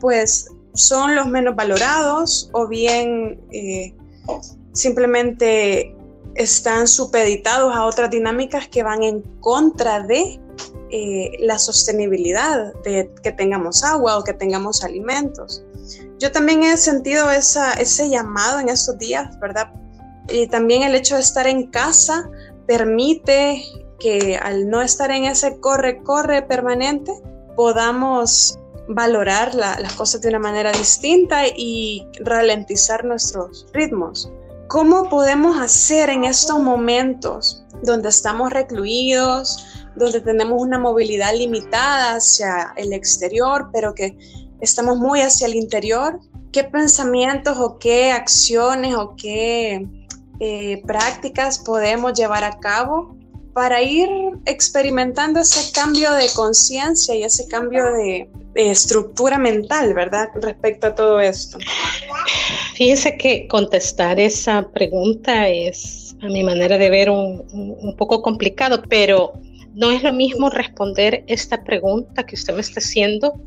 pues 0.00 0.48
son 0.74 1.14
los 1.14 1.26
menos 1.26 1.56
valorados 1.56 2.50
o 2.52 2.68
bien 2.68 3.40
eh, 3.50 3.94
simplemente 4.72 5.94
están 6.34 6.86
supeditados 6.86 7.74
a 7.74 7.84
otras 7.84 8.10
dinámicas 8.10 8.68
que 8.68 8.82
van 8.82 9.02
en 9.02 9.22
contra 9.40 10.00
de 10.00 10.38
eh, 10.90 11.32
la 11.40 11.58
sostenibilidad 11.58 12.74
de 12.84 13.10
que 13.22 13.32
tengamos 13.32 13.82
agua 13.82 14.18
o 14.18 14.24
que 14.24 14.34
tengamos 14.34 14.84
alimentos. 14.84 15.64
Yo 16.18 16.30
también 16.30 16.62
he 16.62 16.76
sentido 16.76 17.30
ese 17.30 18.08
llamado 18.08 18.60
en 18.60 18.68
estos 18.68 18.98
días, 18.98 19.38
¿verdad? 19.40 19.72
Y 20.28 20.46
también 20.48 20.82
el 20.82 20.94
hecho 20.94 21.14
de 21.14 21.22
estar 21.22 21.46
en 21.46 21.68
casa 21.68 22.28
permite 22.66 23.62
que 23.98 24.36
al 24.36 24.68
no 24.68 24.82
estar 24.82 25.10
en 25.10 25.24
ese 25.24 25.58
corre-corre 25.60 26.42
permanente, 26.42 27.12
podamos 27.56 28.58
valorar 28.88 29.54
las 29.54 29.92
cosas 29.94 30.20
de 30.20 30.28
una 30.28 30.38
manera 30.38 30.72
distinta 30.72 31.46
y 31.48 32.06
ralentizar 32.20 33.04
nuestros 33.04 33.66
ritmos. 33.72 34.30
¿Cómo 34.68 35.08
podemos 35.08 35.60
hacer 35.60 36.10
en 36.10 36.24
estos 36.24 36.58
momentos 36.60 37.64
donde 37.82 38.08
estamos 38.08 38.52
recluidos, 38.52 39.64
donde 39.96 40.20
tenemos 40.20 40.60
una 40.60 40.78
movilidad 40.78 41.34
limitada 41.34 42.16
hacia 42.16 42.72
el 42.76 42.92
exterior, 42.92 43.70
pero 43.72 43.94
que 43.94 44.16
estamos 44.60 44.98
muy 44.98 45.20
hacia 45.20 45.46
el 45.46 45.54
interior? 45.54 46.20
¿Qué 46.52 46.64
pensamientos 46.64 47.58
o 47.58 47.78
qué 47.78 48.12
acciones 48.12 48.94
o 48.96 49.14
qué 49.16 49.86
eh, 50.40 50.82
prácticas 50.86 51.58
podemos 51.58 52.12
llevar 52.14 52.44
a 52.44 52.58
cabo 52.58 53.16
para 53.56 53.80
ir 53.80 54.10
experimentando 54.44 55.40
ese 55.40 55.72
cambio 55.72 56.12
de 56.12 56.26
conciencia 56.36 57.14
y 57.14 57.22
ese 57.22 57.48
cambio 57.48 57.84
de, 57.90 58.28
estructura 58.54 59.38
mental, 59.38 59.94
¿verdad? 59.94 60.28
Respecto 60.34 60.88
a 60.88 60.94
todo 60.94 61.20
esto. 61.20 61.58
Fíjense 62.74 63.16
que 63.16 63.46
contestar 63.48 64.20
esa 64.20 64.68
pregunta 64.72 65.48
es, 65.48 66.14
a 66.22 66.26
mi 66.26 66.42
manera 66.42 66.76
de 66.76 66.90
ver, 66.90 67.08
un, 67.08 67.44
un 67.50 67.96
poco 67.96 68.20
complicado, 68.20 68.82
pero 68.90 69.32
no 69.74 69.90
es 69.90 70.02
lo 70.02 70.12
mismo 70.12 70.50
responder 70.50 71.24
esta 71.26 71.64
pregunta 71.64 72.26
que 72.26 72.34
usted 72.34 72.54
me 72.54 72.60
está 72.60 72.80
haciendo 72.80 73.40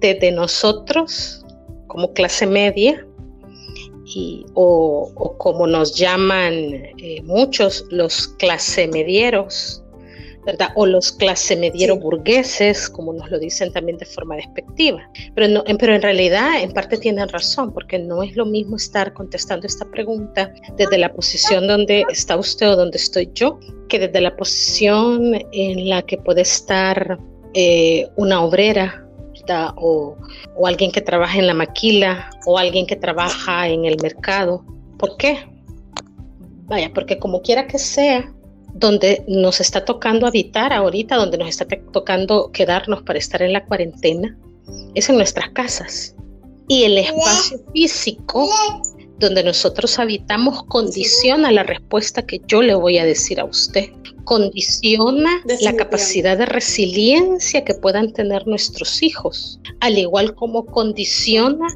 desde 0.00 0.32
nosotros 0.32 1.46
como 1.86 2.12
clase 2.12 2.46
media 2.46 3.06
o, 4.54 5.34
como 5.38 5.66
nos 5.66 5.94
llaman 5.94 6.52
eh, 6.98 7.22
muchos, 7.22 7.84
los 7.90 8.28
clase 8.38 8.88
medieros, 8.88 9.82
¿verdad? 10.46 10.68
O 10.74 10.86
los 10.86 11.12
clase 11.12 11.56
mediero 11.56 11.96
burgueses, 11.96 12.88
como 12.88 13.12
nos 13.12 13.30
lo 13.30 13.38
dicen 13.38 13.72
también 13.72 13.98
de 13.98 14.06
forma 14.06 14.36
despectiva. 14.36 15.08
Pero, 15.34 15.48
no, 15.48 15.64
pero 15.78 15.94
en 15.94 16.02
realidad, 16.02 16.62
en 16.62 16.72
parte 16.72 16.96
tienen 16.96 17.28
razón, 17.28 17.72
porque 17.72 17.98
no 17.98 18.22
es 18.22 18.36
lo 18.36 18.46
mismo 18.46 18.76
estar 18.76 19.12
contestando 19.12 19.66
esta 19.66 19.84
pregunta 19.90 20.52
desde 20.76 20.98
la 20.98 21.12
posición 21.12 21.66
donde 21.66 22.04
está 22.10 22.36
usted 22.36 22.70
o 22.70 22.76
donde 22.76 22.98
estoy 22.98 23.30
yo, 23.34 23.58
que 23.88 23.98
desde 23.98 24.20
la 24.20 24.36
posición 24.36 25.34
en 25.52 25.88
la 25.88 26.02
que 26.02 26.16
puede 26.16 26.42
estar 26.42 27.18
eh, 27.54 28.08
una 28.16 28.42
obrera 28.42 29.06
o, 29.76 30.16
alguien 30.64 30.92
que 30.92 31.00
trabaja 31.00 31.38
en 31.38 31.46
la 31.46 31.54
maquila 31.54 32.30
o 32.46 32.58
alguien 32.58 32.86
que 32.86 32.96
trabaja 32.96 33.68
en 33.68 33.84
el 33.84 33.96
mercado. 34.02 34.64
¿Por 34.98 35.16
qué? 35.16 35.38
Vaya, 36.66 36.90
porque 36.94 37.18
como 37.18 37.42
quiera 37.42 37.66
que 37.66 37.78
sea, 37.78 38.32
donde 38.74 39.24
nos 39.26 39.60
está 39.60 39.84
tocando 39.84 40.26
habitar 40.26 40.72
ahorita, 40.72 41.16
donde 41.16 41.38
nos 41.38 41.48
está 41.48 41.66
tocando 41.92 42.50
quedarnos 42.52 43.02
para 43.02 43.18
estar 43.18 43.42
en 43.42 43.52
la 43.52 43.64
cuarentena, 43.64 44.36
es 44.94 45.08
en 45.08 45.16
nuestras 45.16 45.50
casas. 45.50 46.14
Y 46.68 46.84
el 46.84 46.98
espacio 46.98 47.58
físico 47.72 48.48
donde 49.20 49.44
nosotros 49.44 49.98
habitamos 49.98 50.64
condiciona 50.64 51.52
la 51.52 51.62
respuesta 51.62 52.26
que 52.26 52.40
yo 52.48 52.62
le 52.62 52.74
voy 52.74 52.98
a 52.98 53.04
decir 53.04 53.38
a 53.38 53.44
usted. 53.44 53.90
Condiciona 54.24 55.42
la 55.60 55.76
capacidad 55.76 56.38
de 56.38 56.46
resiliencia 56.46 57.64
que 57.64 57.74
puedan 57.74 58.12
tener 58.12 58.46
nuestros 58.46 59.02
hijos, 59.02 59.60
al 59.80 59.98
igual 59.98 60.34
como 60.34 60.64
condiciona 60.64 61.66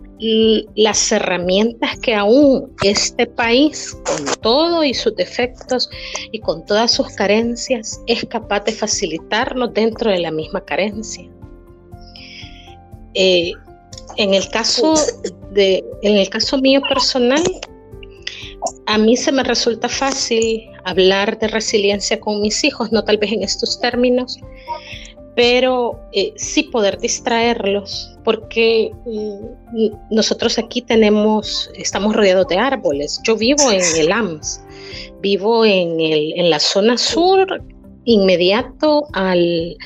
las 0.75 1.13
herramientas 1.13 1.99
que 1.99 2.15
aún 2.15 2.73
este 2.83 3.27
país, 3.27 3.97
con 4.07 4.25
todo 4.41 4.83
y 4.83 4.95
sus 4.95 5.15
defectos 5.17 5.91
y 6.33 6.41
con 6.41 6.65
todas 6.65 6.93
sus 6.93 7.09
carencias, 7.09 8.01
es 8.07 8.25
capaz 8.25 8.65
de 8.65 8.73
facilitarnos 8.73 9.75
dentro 9.75 10.11
de 10.11 10.21
la 10.21 10.31
misma 10.31 10.65
carencia. 10.65 11.29
Eh, 13.15 13.53
en 14.17 14.35
el 14.35 14.49
caso 14.49 14.95
de, 15.51 15.85
en 16.03 16.17
el 16.17 16.29
caso 16.29 16.59
mío 16.59 16.81
personal, 16.89 17.43
a 18.87 18.99
mí 18.99 19.17
se 19.17 19.33
me 19.33 19.43
resulta 19.43 19.89
fácil 19.89 20.63
hablar 20.85 21.39
de 21.39 21.49
resiliencia 21.49 22.21
con 22.21 22.41
mis 22.41 22.65
hijos, 22.65 22.93
no 22.93 23.05
tal 23.05 23.19
vez 23.19 23.33
en 23.33 23.43
estos 23.43 23.81
términos, 23.81 24.39
pero 25.35 26.01
eh, 26.13 26.33
sí 26.37 26.65
poder 26.65 26.99
distraerlos, 26.99 28.17
porque 28.25 28.93
mm, 29.05 30.15
nosotros 30.15 30.59
aquí 30.59 30.83
tenemos, 30.83 31.71
estamos 31.77 32.15
rodeados 32.15 32.47
de 32.49 32.59
árboles. 32.59 33.21
Yo 33.25 33.37
vivo 33.37 33.71
en 33.71 33.83
el 33.99 34.13
AMS, 34.13 34.61
vivo 35.21 35.65
en, 35.65 36.01
el, 36.01 36.33
en 36.37 36.51
la 36.51 36.61
zona 36.61 36.97
sur, 36.97 37.63
inmediato 38.05 39.07
al, 39.13 39.77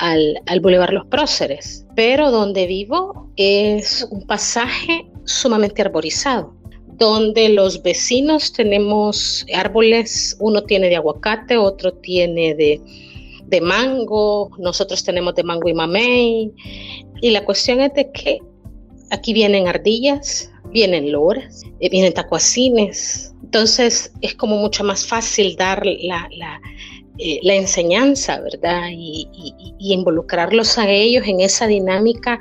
al, 0.00 0.40
al 0.46 0.60
Boulevard 0.60 0.92
Los 0.92 1.06
Próceres, 1.06 1.86
pero 1.94 2.30
donde 2.30 2.66
vivo 2.66 3.30
es 3.36 4.06
un 4.10 4.26
pasaje 4.26 5.06
sumamente 5.24 5.82
arborizado 5.82 6.60
donde 7.00 7.48
los 7.48 7.82
vecinos 7.82 8.52
tenemos 8.52 9.46
árboles, 9.54 10.36
uno 10.38 10.62
tiene 10.64 10.90
de 10.90 10.96
aguacate, 10.96 11.56
otro 11.56 11.94
tiene 11.94 12.54
de, 12.54 12.78
de, 13.46 13.60
mango, 13.62 14.50
nosotros 14.58 15.02
tenemos 15.02 15.34
de 15.34 15.42
mango 15.42 15.70
y 15.70 15.72
mamey. 15.72 16.52
Y 17.22 17.30
la 17.30 17.46
cuestión 17.46 17.80
es 17.80 17.94
de 17.94 18.12
que 18.12 18.40
aquí 19.10 19.32
vienen 19.32 19.66
ardillas, 19.66 20.52
vienen 20.72 21.10
loras, 21.10 21.62
eh, 21.80 21.88
vienen 21.88 22.12
tacuacines. 22.12 23.32
Entonces 23.42 24.12
es 24.20 24.34
como 24.34 24.58
mucho 24.58 24.84
más 24.84 25.06
fácil 25.06 25.56
dar 25.56 25.84
la, 25.86 26.28
la, 26.36 26.60
eh, 27.22 27.38
la 27.42 27.54
enseñanza, 27.54 28.40
¿verdad? 28.40 28.88
Y, 28.90 29.28
involucrarlos 29.78 30.78
a 30.78 30.88
ellos 30.88 31.26
en 31.26 31.40
esa 31.40 31.66
dinámica 31.66 32.38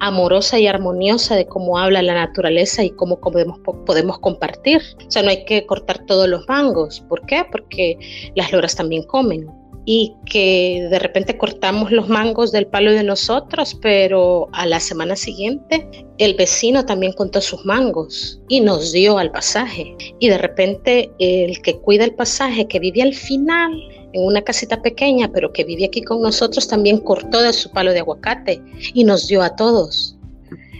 amorosa 0.00 0.58
y 0.58 0.66
armoniosa 0.66 1.36
de 1.36 1.46
cómo 1.46 1.78
habla 1.78 2.02
la 2.02 2.14
naturaleza 2.14 2.82
y 2.82 2.90
cómo 2.90 3.20
podemos, 3.20 3.58
podemos 3.86 4.18
compartir. 4.18 4.82
O 5.06 5.10
sea, 5.10 5.22
no 5.22 5.30
hay 5.30 5.44
que 5.44 5.64
cortar 5.66 6.04
todos 6.06 6.28
los 6.28 6.46
mangos. 6.48 7.00
¿Por 7.08 7.24
qué? 7.26 7.44
Porque 7.50 7.98
las 8.34 8.52
loras 8.52 8.74
también 8.74 9.02
comen 9.04 9.46
y 9.90 10.14
que 10.26 10.86
de 10.90 10.98
repente 10.98 11.38
cortamos 11.38 11.90
los 11.90 12.10
mangos 12.10 12.52
del 12.52 12.66
palo 12.66 12.92
de 12.92 13.02
nosotros, 13.02 13.78
pero 13.80 14.50
a 14.52 14.66
la 14.66 14.80
semana 14.80 15.16
siguiente 15.16 15.88
el 16.18 16.34
vecino 16.34 16.84
también 16.84 17.14
contó 17.14 17.40
sus 17.40 17.64
mangos 17.64 18.38
y 18.48 18.60
nos 18.60 18.92
dio 18.92 19.16
al 19.16 19.30
pasaje. 19.30 19.96
Y 20.18 20.28
de 20.28 20.36
repente 20.36 21.10
el 21.18 21.62
que 21.62 21.78
cuida 21.78 22.04
el 22.04 22.14
pasaje, 22.14 22.68
que 22.68 22.80
vive 22.80 23.00
al 23.00 23.14
final, 23.14 23.72
en 24.12 24.24
una 24.24 24.42
casita 24.42 24.80
pequeña, 24.82 25.30
pero 25.32 25.52
que 25.52 25.64
vive 25.64 25.86
aquí 25.86 26.02
con 26.02 26.22
nosotros, 26.22 26.68
también 26.68 26.98
cortó 26.98 27.40
de 27.40 27.52
su 27.52 27.70
palo 27.70 27.92
de 27.92 28.00
aguacate 28.00 28.62
y 28.94 29.04
nos 29.04 29.28
dio 29.28 29.42
a 29.42 29.54
todos. 29.56 30.16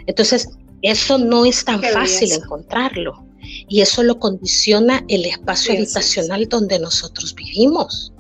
Entonces, 0.07 0.49
eso 0.83 1.19
no 1.19 1.45
es 1.45 1.65
tan 1.65 1.83
fácil 1.83 2.33
encontrarlo 2.33 3.27
y 3.69 3.81
eso 3.81 4.03
lo 4.03 4.19
condiciona 4.19 5.05
el 5.09 5.25
espacio 5.25 5.75
habitacional 5.75 6.49
donde 6.49 6.79
nosotros 6.79 7.35
vivimos. 7.35 8.13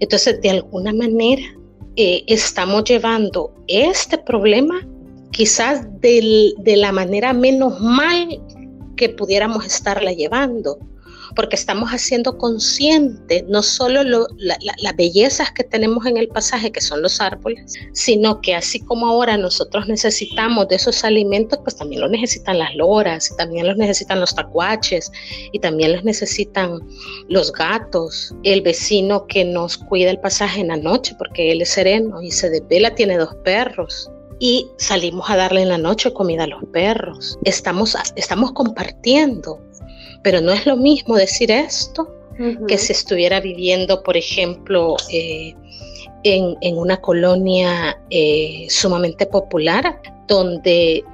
Entonces, 0.00 0.40
de 0.40 0.50
alguna 0.50 0.92
manera, 0.92 1.42
eh, 1.96 2.24
estamos 2.26 2.84
llevando 2.84 3.54
este 3.68 4.18
problema 4.18 4.86
quizás 5.30 5.86
de 6.00 6.54
la 6.76 6.92
manera 6.92 7.32
menos 7.32 7.80
mal 7.80 8.40
que 8.96 9.10
pudiéramos 9.10 9.66
estarla 9.66 10.12
llevando, 10.12 10.78
porque 11.36 11.54
estamos 11.54 11.90
haciendo 11.90 12.38
consciente 12.38 13.44
no 13.48 13.62
solo 13.62 14.02
las 14.02 14.96
bellezas 14.96 15.52
que 15.52 15.62
tenemos 15.62 16.06
en 16.06 16.16
el 16.16 16.28
pasaje, 16.28 16.72
que 16.72 16.80
son 16.80 17.02
los 17.02 17.20
árboles, 17.20 17.74
sino 17.92 18.40
que 18.40 18.54
así 18.54 18.80
como 18.80 19.06
ahora 19.06 19.36
nosotros 19.36 19.86
necesitamos 19.86 20.66
de 20.68 20.76
esos 20.76 21.04
alimentos, 21.04 21.60
pues 21.62 21.76
también 21.76 22.00
los 22.00 22.10
necesitan 22.10 22.58
las 22.58 22.74
loras, 22.74 23.30
y 23.30 23.36
también 23.36 23.66
los 23.66 23.76
necesitan 23.76 24.18
los 24.18 24.34
tacuaches, 24.34 25.12
y 25.52 25.58
también 25.58 25.92
los 25.92 26.02
necesitan 26.02 26.80
los 27.28 27.52
gatos, 27.52 28.34
el 28.42 28.62
vecino 28.62 29.26
que 29.26 29.44
nos 29.44 29.76
cuida 29.76 30.10
el 30.10 30.18
pasaje 30.18 30.62
en 30.62 30.68
la 30.68 30.76
noche, 30.78 31.14
porque 31.18 31.52
él 31.52 31.60
es 31.60 31.68
sereno 31.68 32.22
y 32.22 32.30
se 32.30 32.48
desvela, 32.48 32.94
tiene 32.94 33.18
dos 33.18 33.34
perros 33.44 34.10
y 34.38 34.68
salimos 34.76 35.30
a 35.30 35.36
darle 35.36 35.62
en 35.62 35.70
la 35.70 35.78
noche 35.78 36.12
comida 36.12 36.44
a 36.44 36.46
los 36.46 36.62
perros. 36.72 37.38
Estamos, 37.44 37.96
estamos 38.16 38.52
compartiendo 38.52 39.60
pero 40.26 40.40
no 40.40 40.50
es 40.50 40.66
lo 40.66 40.76
mismo 40.76 41.14
decir 41.14 41.52
esto 41.52 42.12
que 42.66 42.78
si 42.78 42.92
estuviera 42.92 43.38
viviendo, 43.38 44.02
por 44.02 44.16
ejemplo, 44.16 44.96
eh, 45.08 45.54
en, 46.24 46.76
una 46.76 46.96
colonia 46.96 47.96
eh, 48.10 48.66
sumamente 48.68 49.24
popular, 49.24 50.02
donde 50.26 51.04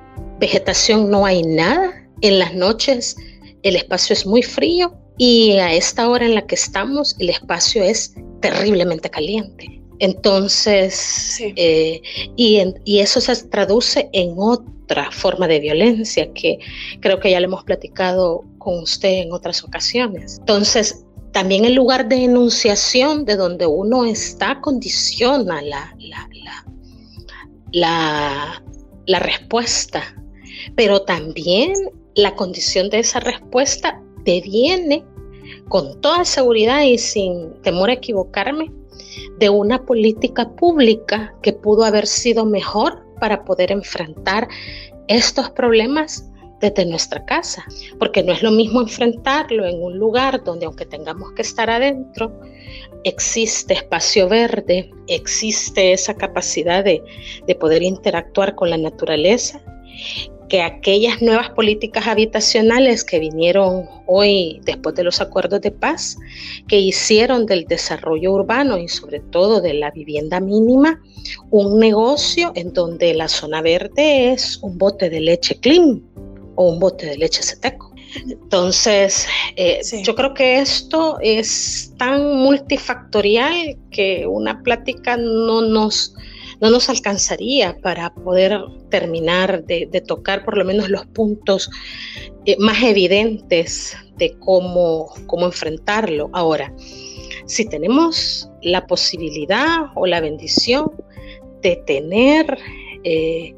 vegetación 0.40 1.10
no 1.10 1.26
hay 1.26 1.42
nada. 1.42 1.92
En 2.22 2.38
las 2.38 2.54
noches 2.54 3.14
el 3.62 3.76
espacio 3.76 4.14
es 4.14 4.24
muy 4.24 4.42
frío 4.42 4.94
y 5.18 5.58
a 5.58 5.74
esta 5.74 6.08
hora 6.08 6.24
en 6.24 6.34
la 6.34 6.46
que 6.46 6.54
estamos 6.54 7.14
el 7.18 7.28
espacio 7.28 7.82
es 7.82 8.14
terriblemente 8.40 9.10
caliente. 9.10 9.82
Entonces, 9.98 11.36
eh, 11.38 12.00
y, 12.36 12.62
y, 12.86 13.00
eso 13.00 13.20
se 13.20 13.36
traduce 13.48 14.08
en 14.14 14.36
otra 14.38 15.10
forma 15.10 15.46
de 15.46 15.60
violencia 15.60 16.32
que 16.32 16.58
creo 17.00 17.20
que 17.20 17.30
ya 17.30 17.40
le 17.40 17.44
hemos 17.44 17.62
platicado 17.62 18.46
con 18.62 18.78
usted 18.78 19.22
en 19.22 19.32
otras 19.32 19.64
ocasiones. 19.64 20.38
Entonces, 20.38 21.04
también 21.32 21.64
el 21.64 21.74
lugar 21.74 22.08
de 22.08 22.24
enunciación 22.24 23.24
de 23.24 23.36
donde 23.36 23.66
uno 23.66 24.04
está 24.04 24.60
condiciona 24.60 25.60
la, 25.62 25.94
la, 25.98 26.28
la, 27.72 28.62
la 29.06 29.18
respuesta, 29.18 30.02
pero 30.76 31.02
también 31.02 31.72
la 32.14 32.34
condición 32.34 32.90
de 32.90 33.00
esa 33.00 33.20
respuesta 33.20 34.00
deviene 34.24 35.04
con 35.68 36.00
toda 36.00 36.24
seguridad 36.24 36.82
y 36.82 36.98
sin 36.98 37.60
temor 37.62 37.90
a 37.90 37.94
equivocarme 37.94 38.70
de 39.38 39.48
una 39.48 39.84
política 39.84 40.50
pública 40.50 41.34
que 41.42 41.52
pudo 41.52 41.84
haber 41.84 42.06
sido 42.06 42.44
mejor 42.44 43.04
para 43.18 43.44
poder 43.44 43.72
enfrentar 43.72 44.48
estos 45.08 45.50
problemas 45.50 46.28
desde 46.62 46.86
nuestra 46.86 47.24
casa, 47.24 47.66
porque 47.98 48.22
no 48.22 48.32
es 48.32 48.42
lo 48.42 48.52
mismo 48.52 48.80
enfrentarlo 48.80 49.66
en 49.66 49.82
un 49.82 49.98
lugar 49.98 50.42
donde 50.44 50.64
aunque 50.64 50.86
tengamos 50.86 51.32
que 51.32 51.42
estar 51.42 51.68
adentro, 51.68 52.32
existe 53.04 53.74
espacio 53.74 54.28
verde, 54.28 54.90
existe 55.08 55.92
esa 55.92 56.14
capacidad 56.14 56.84
de, 56.84 57.02
de 57.46 57.54
poder 57.56 57.82
interactuar 57.82 58.54
con 58.54 58.70
la 58.70 58.78
naturaleza 58.78 59.60
que 60.48 60.60
aquellas 60.60 61.22
nuevas 61.22 61.48
políticas 61.50 62.06
habitacionales 62.06 63.04
que 63.04 63.18
vinieron 63.18 63.88
hoy 64.06 64.60
después 64.64 64.94
de 64.94 65.02
los 65.02 65.20
acuerdos 65.22 65.62
de 65.62 65.70
paz, 65.70 66.18
que 66.68 66.78
hicieron 66.78 67.46
del 67.46 67.64
desarrollo 67.64 68.32
urbano 68.32 68.76
y 68.76 68.86
sobre 68.86 69.20
todo 69.20 69.62
de 69.62 69.72
la 69.72 69.90
vivienda 69.90 70.40
mínima 70.40 71.00
un 71.50 71.80
negocio 71.80 72.52
en 72.54 72.72
donde 72.74 73.14
la 73.14 73.28
zona 73.28 73.62
verde 73.62 74.32
es 74.32 74.58
un 74.62 74.76
bote 74.76 75.08
de 75.08 75.20
leche 75.20 75.58
clean 75.58 76.02
o 76.56 76.70
un 76.70 76.78
bote 76.78 77.06
de 77.06 77.16
leche 77.16 77.42
seteco. 77.42 77.92
Entonces, 78.26 79.26
eh, 79.56 79.80
yo 80.02 80.14
creo 80.14 80.34
que 80.34 80.58
esto 80.58 81.18
es 81.20 81.92
tan 81.96 82.36
multifactorial 82.36 83.78
que 83.90 84.26
una 84.26 84.62
plática 84.62 85.16
no 85.16 85.62
nos, 85.62 86.14
no 86.60 86.70
nos 86.70 86.88
alcanzaría 86.88 87.78
para 87.80 88.12
poder 88.14 88.60
terminar 88.90 89.64
de, 89.64 89.86
tocar 90.06 90.44
por 90.44 90.58
lo 90.58 90.64
menos 90.64 90.90
los 90.90 91.06
puntos 91.06 91.70
eh, 92.44 92.56
más 92.58 92.82
evidentes 92.82 93.96
de 94.18 94.36
cómo, 94.40 95.12
cómo 95.26 95.46
enfrentarlo. 95.46 96.28
Ahora, 96.34 96.72
si 97.46 97.68
tenemos 97.68 98.50
la 98.62 98.86
posibilidad 98.86 99.86
o 99.94 100.06
la 100.06 100.20
bendición 100.20 100.92
de 101.62 101.76
tener 101.86 102.58
eh, 103.04 103.54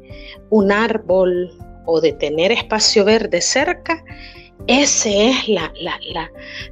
un 0.49 0.71
árbol 0.71 1.51
o 1.85 2.01
de 2.01 2.13
tener 2.13 2.51
espacio 2.51 3.05
verde 3.05 3.41
cerca, 3.41 4.03
esa 4.67 5.09
es 5.09 5.47
la, 5.47 5.71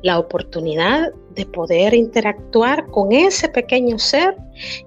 la, 0.02 0.18
oportunidad 0.18 1.12
de 1.36 1.46
poder 1.46 1.94
interactuar 1.94 2.88
con 2.88 3.12
ese 3.12 3.50
pequeño 3.50 4.00
ser 4.00 4.36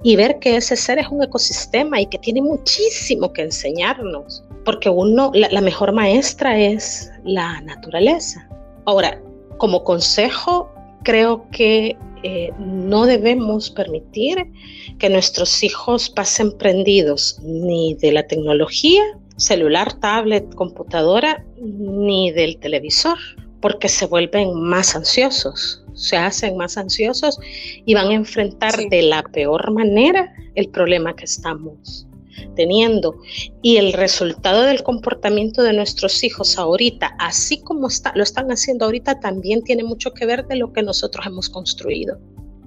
y 0.02 0.16
ver 0.16 0.40
que 0.40 0.56
ese 0.56 0.74
ser 0.76 0.98
es 0.98 1.06
un 1.08 1.22
ecosistema 1.22 2.00
y 2.00 2.06
que 2.06 2.18
tiene 2.18 2.42
muchísimo 2.42 3.32
que 3.32 3.42
enseñarnos, 3.42 4.42
porque 4.64 4.88
uno, 4.88 5.30
la, 5.34 5.60
mejor 5.60 5.92
maestra 5.92 6.58
es 6.58 7.12
la 7.24 7.60
naturaleza. 7.60 8.48
Ahora, 8.86 9.22
como 9.58 9.84
consejo, 9.84 10.68
creo 11.04 11.48
que 11.52 11.96
eh, 12.24 12.50
no 12.58 13.06
debemos 13.06 13.70
permitir 13.70 14.50
que 14.98 15.08
nuestros 15.08 15.62
hijos 15.62 16.10
pasen 16.10 16.50
prendidos 16.58 17.38
ni 17.44 17.94
de 17.94 18.10
la 18.10 18.26
tecnología 18.26 19.02
celular, 19.36 19.92
tablet, 20.00 20.54
computadora, 20.54 21.44
ni 21.58 22.30
del 22.32 22.58
televisor, 22.58 23.18
porque 23.60 23.88
se 23.88 24.06
vuelven 24.06 24.54
más 24.54 24.94
ansiosos, 24.94 25.84
se 25.94 26.16
hacen 26.16 26.56
más 26.56 26.76
ansiosos 26.76 27.38
y 27.84 27.94
van 27.94 28.08
a 28.08 28.14
enfrentar 28.14 28.76
de 28.90 29.02
la 29.02 29.22
peor 29.22 29.70
manera 29.72 30.32
el 30.54 30.68
problema 30.68 31.16
que 31.16 31.24
estamos 31.24 32.06
teniendo. 32.54 33.16
Y 33.62 33.76
el 33.76 33.92
resultado 33.92 34.62
del 34.62 34.82
comportamiento 34.82 35.62
de 35.62 35.72
nuestros 35.72 36.22
hijos 36.24 36.58
ahorita, 36.58 37.16
así 37.18 37.62
como 37.62 37.88
está, 37.88 38.12
lo 38.14 38.22
están 38.22 38.50
haciendo 38.50 38.84
ahorita, 38.84 39.20
también 39.20 39.62
tiene 39.62 39.84
mucho 39.84 40.12
que 40.12 40.26
ver 40.26 40.46
de 40.46 40.56
lo 40.56 40.72
que 40.72 40.82
nosotros 40.82 41.26
hemos 41.26 41.48
construido 41.48 42.18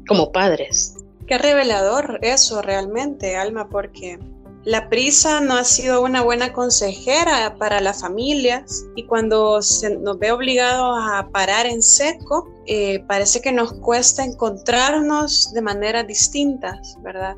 como 0.08 0.32
padres. 0.32 0.96
Qué 1.28 1.38
revelador 1.38 2.20
eso 2.24 2.62
realmente, 2.62 3.36
Alma, 3.36 3.70
porque 3.70 4.18
la 4.66 4.90
prisa 4.90 5.40
no 5.40 5.56
ha 5.56 5.64
sido 5.64 6.02
una 6.04 6.22
buena 6.22 6.52
consejera 6.52 7.56
para 7.58 7.80
las 7.80 8.02
familias 8.02 8.86
y 8.96 9.06
cuando 9.06 9.62
se 9.62 9.98
nos 9.98 10.20
ve 10.20 10.32
obligados 10.32 10.98
a 11.02 11.30
parar 11.32 11.66
en 11.66 11.82
seco, 11.82 12.48
eh, 12.66 13.00
parece 13.08 13.42
que 13.42 13.54
nos 13.54 13.74
cuesta 13.74 14.24
encontrarnos 14.24 15.54
de 15.54 15.62
maneras 15.62 16.06
distintas, 16.08 16.98
¿verdad? 17.02 17.38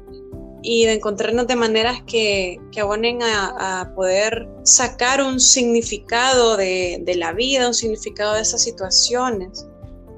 Y 0.64 0.86
de 0.86 0.94
encontrarnos 0.94 1.46
de 1.46 1.56
maneras 1.56 2.02
que, 2.08 2.60
que 2.72 2.82
abonen 2.82 3.22
a, 3.22 3.94
poder 3.96 4.48
sacar 4.64 5.22
un 5.22 5.40
significado 5.40 6.58
de, 6.58 7.02
de 7.04 7.16
la 7.16 7.34
vida, 7.34 7.68
un 7.68 7.74
significado 7.74 8.34
de 8.34 8.42
esas 8.42 8.64
situaciones. 8.64 9.68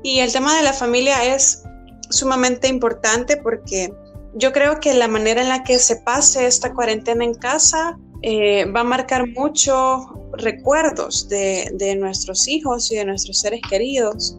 Y 0.03 0.19
el 0.19 0.31
tema 0.31 0.55
de 0.55 0.63
la 0.63 0.73
familia 0.73 1.35
es 1.35 1.63
sumamente 2.09 2.67
importante 2.67 3.37
porque 3.37 3.93
yo 4.35 4.51
creo 4.51 4.79
que 4.79 4.93
la 4.93 5.07
manera 5.07 5.41
en 5.41 5.49
la 5.49 5.63
que 5.63 5.79
se 5.79 5.97
pase 5.97 6.47
esta 6.47 6.73
cuarentena 6.73 7.23
en 7.23 7.35
casa 7.35 7.97
eh, 8.21 8.65
va 8.65 8.81
a 8.81 8.85
marcar 8.85 9.27
muchos 9.27 10.05
recuerdos 10.33 11.27
de, 11.29 11.95
nuestros 11.99 12.47
hijos 12.47 12.91
y 12.91 12.95
de 12.95 13.05
nuestros 13.05 13.39
seres 13.39 13.61
queridos. 13.69 14.37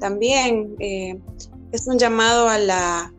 También 0.00 0.74
eh, 0.80 1.18
es 1.72 1.86
un 1.86 1.98
llamado 1.98 2.48
a 2.48 2.58
la, 2.58 3.12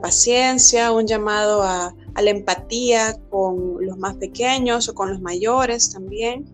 paciencia, 0.00 0.92
un 0.92 1.06
llamado 1.06 1.62
a, 1.62 1.94
la 2.16 2.30
empatía 2.30 3.18
con 3.28 3.76
los 3.84 3.98
más 3.98 4.16
pequeños 4.16 4.88
o 4.88 4.94
con 4.94 5.10
los 5.10 5.20
mayores 5.20 5.90
también, 5.92 6.46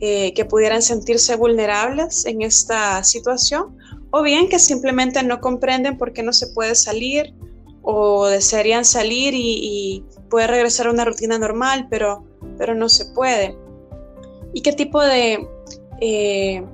eh, 0.00 0.34
que 0.34 0.44
pudieran 0.44 0.82
sentirse 0.82 1.36
vulnerables 1.36 2.26
en 2.26 2.42
esta 2.42 3.02
situación, 3.04 3.78
o 4.10 4.22
bien 4.22 4.48
que 4.48 4.58
simplemente 4.58 5.22
no 5.22 5.40
comprenden 5.40 5.96
por 5.96 6.12
qué 6.12 6.22
no 6.22 6.34
se 6.34 6.48
puede 6.48 6.74
salir 6.74 7.34
o 7.82 8.26
desearían 8.26 8.84
salir 8.84 9.34
y, 9.34 10.04
poder 10.28 10.50
regresar 10.50 10.86
a 10.86 10.92
una 10.92 11.04
rutina 11.04 11.38
normal, 11.38 11.88
pero, 11.90 12.22
pero 12.56 12.72
no 12.76 12.88
se 12.88 13.06
puede. 13.06 13.58
¿Y 14.54 14.62
qué 14.62 14.72
tipo 14.72 15.00
de 15.02 15.48
eh, 16.00 16.64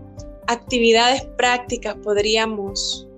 actividades 0.47 1.25
prácticas 1.25 1.97
podríamos 1.97 3.09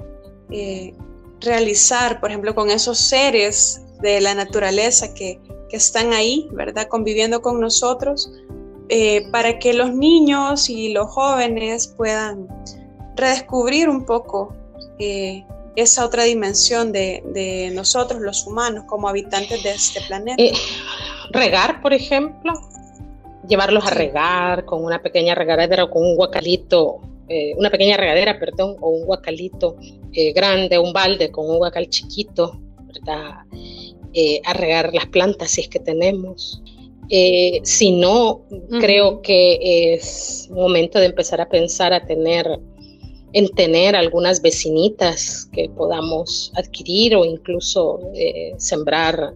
eh, 0.50 0.94
realizar, 1.40 2.20
por 2.20 2.30
ejemplo, 2.30 2.54
con 2.54 2.70
esos 2.70 2.98
seres 2.98 3.82
de 4.00 4.20
la 4.20 4.34
naturaleza 4.34 5.12
que, 5.14 5.40
están 5.70 6.14
ahí, 6.14 6.48
¿verdad? 6.52 6.88
Conviviendo 6.88 7.42
con 7.42 7.60
nosotros, 7.60 8.32
eh, 8.88 9.28
para 9.30 9.58
que 9.58 9.74
los 9.74 9.94
niños 9.94 10.70
y 10.70 10.94
los 10.94 11.10
jóvenes 11.10 11.88
puedan 11.88 12.48
redescubrir 13.16 13.90
un 13.90 14.06
poco 14.06 14.54
esa 15.78 16.04
otra 16.04 16.24
dimensión 16.24 16.92
de, 16.92 17.70
nosotros, 17.72 18.20
los 18.20 18.46
humanos, 18.46 18.84
como 18.86 19.08
habitantes 19.08 19.62
de 19.62 19.70
este 19.70 20.00
planeta. 20.00 20.42
Eh, 20.42 20.52
regar, 21.30 21.80
por 21.80 21.92
ejemplo, 21.92 22.52
llevarlos 23.48 23.86
a 23.86 23.90
regar 23.90 24.64
con 24.64 24.84
una 24.84 25.00
pequeña 25.00 25.34
regadera 25.34 25.84
o 25.84 25.90
con 25.90 26.02
un 26.02 26.16
guacalito, 26.16 27.00
eh, 27.28 27.54
una 27.56 27.70
pequeña 27.70 27.96
regadera, 27.96 28.38
perdón, 28.40 28.76
o 28.80 28.90
un 28.90 29.06
guacalito 29.06 29.76
eh, 30.12 30.32
grande, 30.32 30.78
un 30.78 30.92
balde 30.92 31.30
con 31.30 31.48
un 31.48 31.58
guacal 31.58 31.88
chiquito, 31.88 32.60
¿verdad? 32.82 33.36
a 34.44 34.52
regar 34.52 34.92
las 34.92 35.06
plantas 35.06 35.50
si 35.52 35.60
es 35.60 35.68
que 35.68 35.78
tenemos. 35.78 36.60
si 37.62 37.92
no, 37.92 38.40
creo 38.80 39.22
que 39.22 39.94
es 39.94 40.48
momento 40.50 40.98
de 40.98 41.06
empezar 41.06 41.40
a 41.40 41.48
pensar 41.48 41.92
a 41.92 42.04
tener 42.04 42.58
en 43.38 43.48
tener 43.50 43.94
algunas 43.94 44.42
vecinitas 44.42 45.48
que 45.52 45.70
podamos 45.76 46.52
adquirir 46.56 47.14
o 47.14 47.24
incluso 47.24 48.00
eh, 48.16 48.52
sembrar 48.56 49.32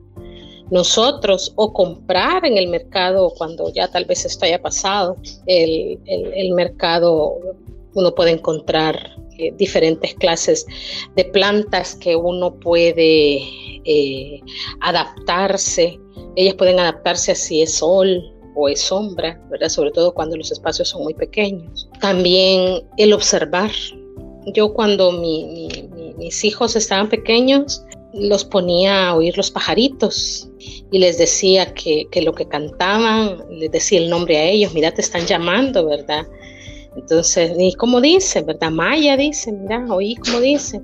nosotros 0.72 1.52
o 1.54 1.72
comprar 1.72 2.44
en 2.44 2.58
el 2.58 2.66
mercado 2.66 3.32
cuando 3.38 3.72
ya 3.72 3.86
tal 3.86 4.04
vez 4.06 4.24
esto 4.24 4.44
haya 4.44 4.60
pasado. 4.60 5.16
El, 5.46 6.00
mercado 6.56 7.38
uno 7.94 8.12
puede 8.12 8.32
encontrar 8.32 8.96
eh, 9.38 9.52
diferentes 9.56 10.14
clases 10.14 10.66
de 11.14 11.24
plantas 11.26 11.94
que 11.94 12.16
uno 12.16 12.58
puede 12.58 13.40
eh, 13.84 14.40
adaptarse. 14.80 15.96
Ellas 16.34 16.54
pueden 16.54 16.80
adaptarse 16.80 17.30
a 17.30 17.34
si 17.36 17.62
es 17.62 17.72
sol, 17.74 18.32
o 18.54 18.68
es 18.68 18.80
sombra, 18.80 19.40
¿verdad? 19.50 19.68
Sobre 19.68 19.90
todo 19.90 20.12
cuando 20.12 20.36
los 20.36 20.50
espacios 20.50 20.88
son 20.88 21.04
muy 21.04 21.14
pequeños. 21.14 21.88
También 22.02 22.82
el 22.96 23.12
observar. 23.12 23.70
Yo 24.54 24.74
cuando 24.74 25.12
mis 25.12 26.44
hijos 26.44 26.74
estaban 26.74 27.08
pequeños, 27.08 27.84
los 28.12 28.44
ponía 28.44 29.08
a 29.08 29.14
oír 29.14 29.36
los 29.36 29.52
pajaritos 29.52 30.50
y 30.90 30.98
les 30.98 31.16
decía 31.16 31.72
que, 31.74 32.08
que, 32.10 32.22
lo 32.22 32.34
que 32.34 32.48
cantaban, 32.48 33.38
les 33.50 33.70
decía 33.70 34.00
el 34.00 34.10
nombre 34.10 34.36
a 34.36 34.44
ellos, 34.50 34.74
mira, 34.74 34.92
te 34.92 35.00
están 35.00 35.26
llamando, 35.26 35.86
¿verdad? 35.86 36.26
Entonces, 36.96 37.52
y 37.56 37.72
como 37.74 38.00
dice, 38.00 38.42
¿verdad? 38.42 38.72
Maya 38.72 39.16
dice, 39.16 39.52
mira, 39.52 39.86
oí 39.88 40.16
como 40.16 40.40
dice. 40.40 40.80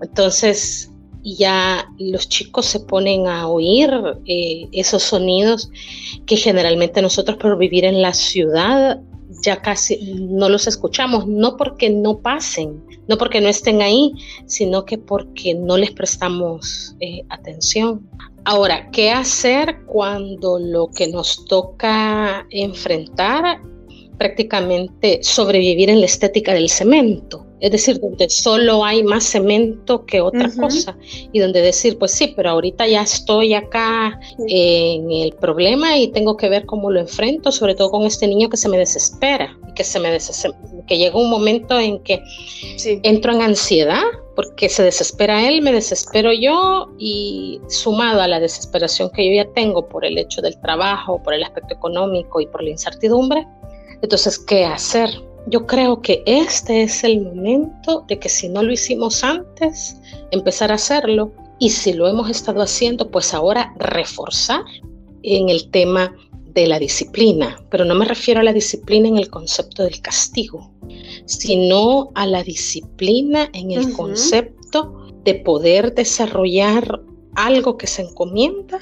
Entonces, 0.00 0.90
ya 1.24 1.86
los 1.98 2.26
chicos 2.26 2.64
se 2.64 2.80
ponen 2.80 3.26
a 3.26 3.48
oír 3.48 3.90
eh, 4.24 4.66
esos 4.72 5.02
sonidos 5.02 5.70
que 6.24 6.36
generalmente 6.36 7.02
nosotros 7.02 7.36
por 7.36 7.58
vivir 7.58 7.84
en 7.84 8.00
la 8.00 8.14
ciudad 8.14 8.98
ya 9.42 9.60
casi 9.60 10.14
no 10.14 10.48
los 10.48 10.66
escuchamos, 10.66 11.26
no 11.26 11.56
porque 11.56 11.90
no 11.90 12.18
pasen, 12.18 12.82
no 13.08 13.18
porque 13.18 13.40
no 13.40 13.48
estén 13.48 13.82
ahí, 13.82 14.12
sino 14.46 14.84
que 14.84 14.98
porque 14.98 15.54
no 15.54 15.76
les 15.76 15.92
prestamos 15.92 16.94
eh, 17.00 17.22
atención. 17.28 18.08
Ahora, 18.44 18.90
¿qué 18.90 19.10
hacer 19.10 19.84
cuando 19.86 20.58
lo 20.58 20.88
que 20.88 21.08
nos 21.08 21.44
toca 21.44 22.46
enfrentar 22.50 23.60
prácticamente 24.16 25.20
sobrevivir 25.22 25.90
en 25.90 26.00
la 26.00 26.06
estética 26.06 26.54
del 26.54 26.68
cemento? 26.68 27.47
Es 27.60 27.72
decir, 27.72 28.00
donde 28.00 28.28
solo 28.30 28.84
hay 28.84 29.02
más 29.02 29.24
cemento 29.24 30.04
que 30.06 30.20
otra 30.20 30.50
cosa. 30.58 30.96
Y 31.32 31.40
donde 31.40 31.60
decir, 31.60 31.98
pues 31.98 32.12
sí, 32.12 32.32
pero 32.36 32.50
ahorita 32.50 32.86
ya 32.86 33.02
estoy 33.02 33.54
acá 33.54 34.18
en 34.48 35.10
el 35.10 35.32
problema 35.34 35.98
y 35.98 36.08
tengo 36.08 36.36
que 36.36 36.48
ver 36.48 36.66
cómo 36.66 36.90
lo 36.90 37.00
enfrento, 37.00 37.50
sobre 37.52 37.74
todo 37.74 37.90
con 37.90 38.04
este 38.04 38.26
niño 38.26 38.48
que 38.48 38.56
se 38.56 38.68
me 38.68 38.78
desespera 38.78 39.56
y 39.68 39.74
que 39.74 39.84
se 39.84 39.98
me 39.98 40.16
que 40.86 40.98
llega 40.98 41.18
un 41.18 41.30
momento 41.30 41.78
en 41.78 42.02
que 42.02 42.22
entro 43.02 43.32
en 43.32 43.42
ansiedad 43.42 44.02
porque 44.34 44.68
se 44.68 44.84
desespera 44.84 45.48
él, 45.48 45.62
me 45.62 45.72
desespero 45.72 46.32
yo 46.32 46.86
y 46.96 47.60
sumado 47.68 48.20
a 48.22 48.28
la 48.28 48.38
desesperación 48.40 49.10
que 49.10 49.26
yo 49.26 49.42
ya 49.42 49.52
tengo 49.52 49.88
por 49.88 50.04
el 50.04 50.16
hecho 50.16 50.40
del 50.40 50.58
trabajo, 50.60 51.20
por 51.22 51.34
el 51.34 51.42
aspecto 51.42 51.74
económico 51.74 52.40
y 52.40 52.46
por 52.46 52.62
la 52.62 52.70
incertidumbre, 52.70 53.46
entonces, 54.02 54.38
¿qué 54.38 54.64
hacer? 54.64 55.10
Yo 55.50 55.66
creo 55.66 56.02
que 56.02 56.22
este 56.26 56.82
es 56.82 57.04
el 57.04 57.22
momento 57.22 58.04
de 58.08 58.18
que 58.18 58.28
si 58.28 58.48
no 58.48 58.62
lo 58.62 58.72
hicimos 58.72 59.24
antes, 59.24 59.96
empezar 60.30 60.70
a 60.70 60.74
hacerlo. 60.74 61.32
Y 61.58 61.70
si 61.70 61.92
lo 61.92 62.06
hemos 62.06 62.30
estado 62.30 62.62
haciendo, 62.62 63.10
pues 63.10 63.34
ahora 63.34 63.74
reforzar 63.78 64.62
en 65.22 65.48
el 65.48 65.70
tema 65.70 66.14
de 66.52 66.66
la 66.66 66.78
disciplina, 66.78 67.58
pero 67.70 67.84
no 67.84 67.94
me 67.94 68.04
refiero 68.04 68.40
a 68.40 68.44
la 68.44 68.52
disciplina 68.52 69.08
en 69.08 69.16
el 69.16 69.28
concepto 69.28 69.84
del 69.84 70.00
castigo, 70.00 70.72
sino 71.24 72.10
a 72.14 72.26
la 72.26 72.42
disciplina 72.42 73.48
en 73.52 73.72
el 73.72 73.92
concepto 73.92 74.94
de 75.24 75.34
poder 75.34 75.94
desarrollar 75.94 77.00
algo 77.34 77.76
que 77.76 77.86
se 77.86 78.02
encomienda 78.02 78.80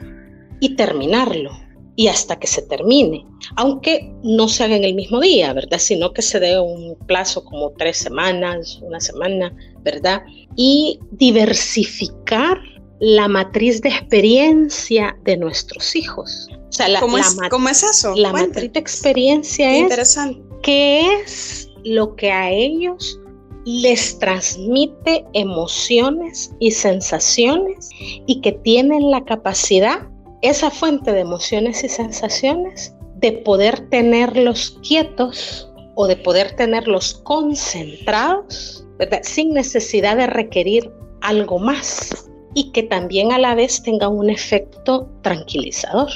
y 0.60 0.76
terminarlo 0.76 1.65
y 1.96 2.08
hasta 2.08 2.38
que 2.38 2.46
se 2.46 2.62
termine, 2.62 3.24
aunque 3.56 4.12
no 4.22 4.48
se 4.48 4.64
haga 4.64 4.76
en 4.76 4.84
el 4.84 4.94
mismo 4.94 5.18
día, 5.20 5.52
¿verdad? 5.54 5.78
Sino 5.78 6.12
que 6.12 6.22
se 6.22 6.38
dé 6.38 6.60
un 6.60 6.94
plazo 7.06 7.42
como 7.44 7.70
tres 7.70 7.96
semanas, 7.96 8.78
una 8.82 9.00
semana, 9.00 9.52
¿verdad? 9.82 10.22
Y 10.56 11.00
diversificar 11.12 12.60
la 13.00 13.28
matriz 13.28 13.80
de 13.80 13.88
experiencia 13.88 15.16
de 15.24 15.38
nuestros 15.38 15.96
hijos. 15.96 16.48
O 16.68 16.72
sea, 16.72 16.88
la, 16.88 17.00
¿Cómo, 17.00 17.16
es, 17.16 17.82
eso? 17.82 18.14
La 18.14 18.32
matriz 18.32 18.72
de 18.72 18.80
experiencia 18.80 19.74
es 19.74 19.82
interesante. 19.82 20.40
qué 20.62 21.20
es 21.22 21.70
lo 21.84 22.14
que 22.16 22.30
a 22.30 22.50
ellos 22.50 23.18
les 23.64 24.18
transmite 24.18 25.24
emociones 25.32 26.52
y 26.60 26.70
sensaciones 26.70 27.90
y 28.26 28.40
que 28.40 28.52
tienen 28.52 29.10
la 29.10 29.24
capacidad 29.24 30.08
esa 30.42 30.70
fuente 30.70 31.12
de 31.12 31.20
emociones 31.20 31.82
y 31.84 31.88
sensaciones, 31.88 32.94
de 33.16 33.32
poder 33.32 33.88
tenerlos 33.88 34.78
quietos 34.86 35.70
o 35.94 36.06
de 36.06 36.16
poder 36.16 36.54
tenerlos 36.56 37.14
concentrados, 37.24 38.84
sin 39.22 39.52
necesidad 39.52 40.16
de 40.16 40.26
requerir 40.26 40.90
algo 41.22 41.58
más 41.58 42.28
y 42.54 42.70
que 42.72 42.82
también 42.82 43.32
a 43.32 43.38
la 43.38 43.54
vez 43.54 43.82
tenga 43.82 44.08
un 44.08 44.30
efecto 44.30 45.10
tranquilizador. 45.22 46.10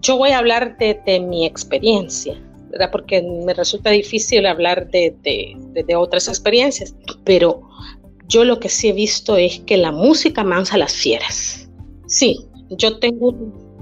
Yo 0.00 0.16
voy 0.16 0.30
a 0.30 0.38
hablar 0.38 0.78
de, 0.78 1.20
mi 1.20 1.44
experiencia, 1.44 2.40
¿verdad? 2.70 2.90
porque 2.90 3.22
me 3.22 3.52
resulta 3.52 3.90
difícil 3.90 4.46
hablar 4.46 4.90
de, 4.90 5.14
de, 5.22 5.96
otras 5.96 6.28
experiencias, 6.28 6.94
pero 7.24 7.62
yo 8.28 8.44
lo 8.44 8.60
que 8.60 8.70
sí 8.70 8.88
he 8.88 8.92
visto 8.92 9.36
es 9.36 9.60
que 9.60 9.76
la 9.76 9.92
música 9.92 10.42
mansa 10.42 10.78
las 10.78 10.94
fieras. 10.94 11.68
Sí, 12.06 12.46
yo 12.70 12.98
tengo, 12.98 13.34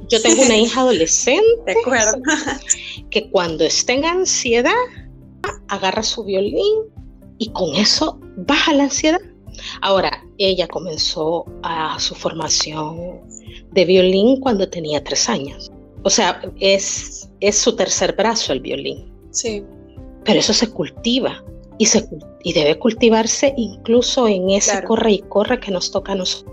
yo 0.09 0.21
tengo 0.23 0.43
una 0.43 0.57
hija 0.57 0.81
adolescente 0.81 1.75
que 3.11 3.31
cuando 3.31 3.65
está 3.65 3.93
en 3.93 4.05
ansiedad 4.05 4.73
agarra 5.69 6.03
su 6.03 6.25
violín 6.25 6.85
y 7.39 7.51
con 7.51 7.75
eso 7.75 8.19
baja 8.37 8.73
la 8.75 8.85
ansiedad. 8.85 9.21
Ahora, 9.81 10.25
ella 10.39 10.67
comenzó 10.69 11.45
a 11.63 11.99
su 11.99 12.15
formación 12.15 13.21
de 13.73 13.85
violín 13.85 14.41
cuando 14.41 14.69
tenía 14.69 15.03
tres 15.03 15.29
años. 15.29 15.71
O 16.05 16.11
sea, 16.11 16.41
es, 16.61 17.29
es 17.41 17.59
su 17.59 17.77
tercer 17.77 18.15
brazo 18.17 18.53
el 18.53 18.61
violín. 18.61 19.13
Sí. 19.31 19.63
Pero 20.25 20.41
eso 20.41 20.53
se 20.53 20.71
cultiva 20.71 21.45
y, 21.79 21.87
se, 21.87 22.09
y 22.45 22.53
debe 22.53 22.79
cultivarse 22.79 23.55
incluso 23.57 24.29
en 24.29 24.51
ese 24.51 24.83
corre 24.85 25.13
y 25.13 25.19
corre 25.23 25.61
que 25.61 25.71
nos 25.71 25.91
toca 25.91 26.13
a 26.13 26.17
nosotros 26.17 26.53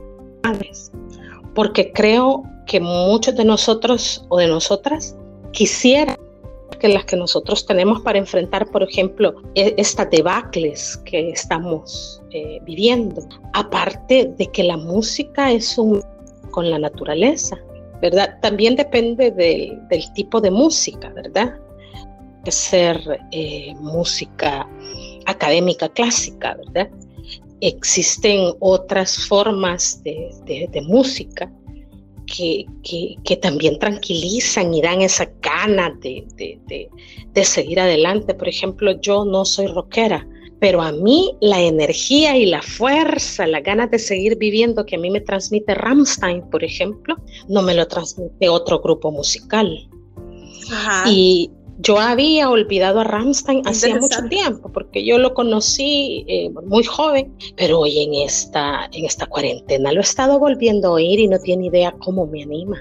porque 1.59 1.91
creo 1.91 2.43
que 2.67 2.79
muchos 2.79 3.35
de 3.35 3.43
nosotros 3.43 4.25
o 4.29 4.37
de 4.37 4.47
nosotras 4.47 5.17
quisieran 5.51 6.15
que 6.79 6.87
las 6.87 7.03
que 7.03 7.17
nosotros 7.17 7.65
tenemos 7.65 7.99
para 7.99 8.17
enfrentar, 8.17 8.65
por 8.71 8.81
ejemplo, 8.81 9.35
e, 9.55 9.75
estas 9.75 10.09
debacles 10.09 10.95
que 11.03 11.31
estamos 11.31 12.21
eh, 12.31 12.61
viviendo. 12.63 13.27
Aparte 13.51 14.31
de 14.37 14.47
que 14.47 14.63
la 14.63 14.77
música 14.77 15.51
es 15.51 15.77
un 15.77 16.01
con 16.51 16.71
la 16.71 16.79
naturaleza, 16.79 17.57
¿verdad? 18.01 18.39
También 18.41 18.77
depende 18.77 19.29
del, 19.29 19.81
tipo 20.13 20.39
de 20.39 20.51
música, 20.51 21.09
¿verdad? 21.09 21.59
Ser 22.47 23.19
eh, 23.31 23.75
música 23.81 24.65
académica 25.25 25.89
clásica, 25.89 26.55
¿verdad? 26.55 26.89
Existen 27.61 28.53
otras 28.59 29.27
formas 29.27 30.01
de, 30.03 30.69
música 30.87 31.51
que, 32.25 32.65
también 33.41 33.79
tranquilizan 33.79 34.73
y 34.73 34.81
dan 34.81 35.01
esa 35.01 35.29
gana 35.41 35.91
de, 36.01 36.25
de, 37.33 37.43
seguir 37.43 37.79
adelante. 37.79 38.33
Por 38.33 38.47
ejemplo, 38.47 38.99
yo 39.01 39.25
no 39.25 39.45
soy 39.45 39.67
rockera, 39.67 40.27
pero 40.59 40.81
a 40.81 40.91
mí 40.91 41.35
la 41.41 41.61
energía 41.61 42.37
y 42.37 42.45
la 42.45 42.61
fuerza, 42.61 43.47
las 43.47 43.63
ganas 43.63 43.89
de 43.91 43.99
seguir 43.99 44.37
viviendo 44.37 44.85
que 44.85 44.97
a 44.97 44.99
mí 44.99 45.09
me 45.09 45.21
transmite 45.21 45.73
Rammstein, 45.73 46.49
por 46.49 46.63
ejemplo, 46.63 47.15
no 47.47 47.61
me 47.61 47.73
lo 47.73 47.87
transmite 47.87 48.49
otro 48.49 48.79
grupo 48.79 49.11
musical. 49.11 49.89
Y, 51.07 51.51
yo 51.81 51.97
había 51.97 52.49
olvidado 52.49 52.99
a 52.99 53.03
Ramstein 53.05 53.65
hacía 53.65 53.97
mucho 53.97 54.27
tiempo, 54.29 54.69
porque 54.71 55.05
yo 55.05 55.17
lo 55.17 55.33
conocí 55.33 56.25
eh, 56.27 56.49
muy 56.65 56.83
joven, 56.83 57.33
pero 57.55 57.79
hoy 57.79 58.03
en 58.03 58.13
esta, 58.15 58.89
en 58.91 59.05
esta 59.05 59.25
cuarentena 59.25 59.91
lo 59.93 60.01
he 60.01 60.03
estado 60.03 60.39
volviendo 60.39 60.89
a 60.89 60.91
oír 60.91 61.19
y 61.19 61.27
no 61.27 61.39
tiene 61.39 61.67
idea 61.67 61.95
cómo 61.99 62.27
me 62.27 62.43
anima. 62.43 62.77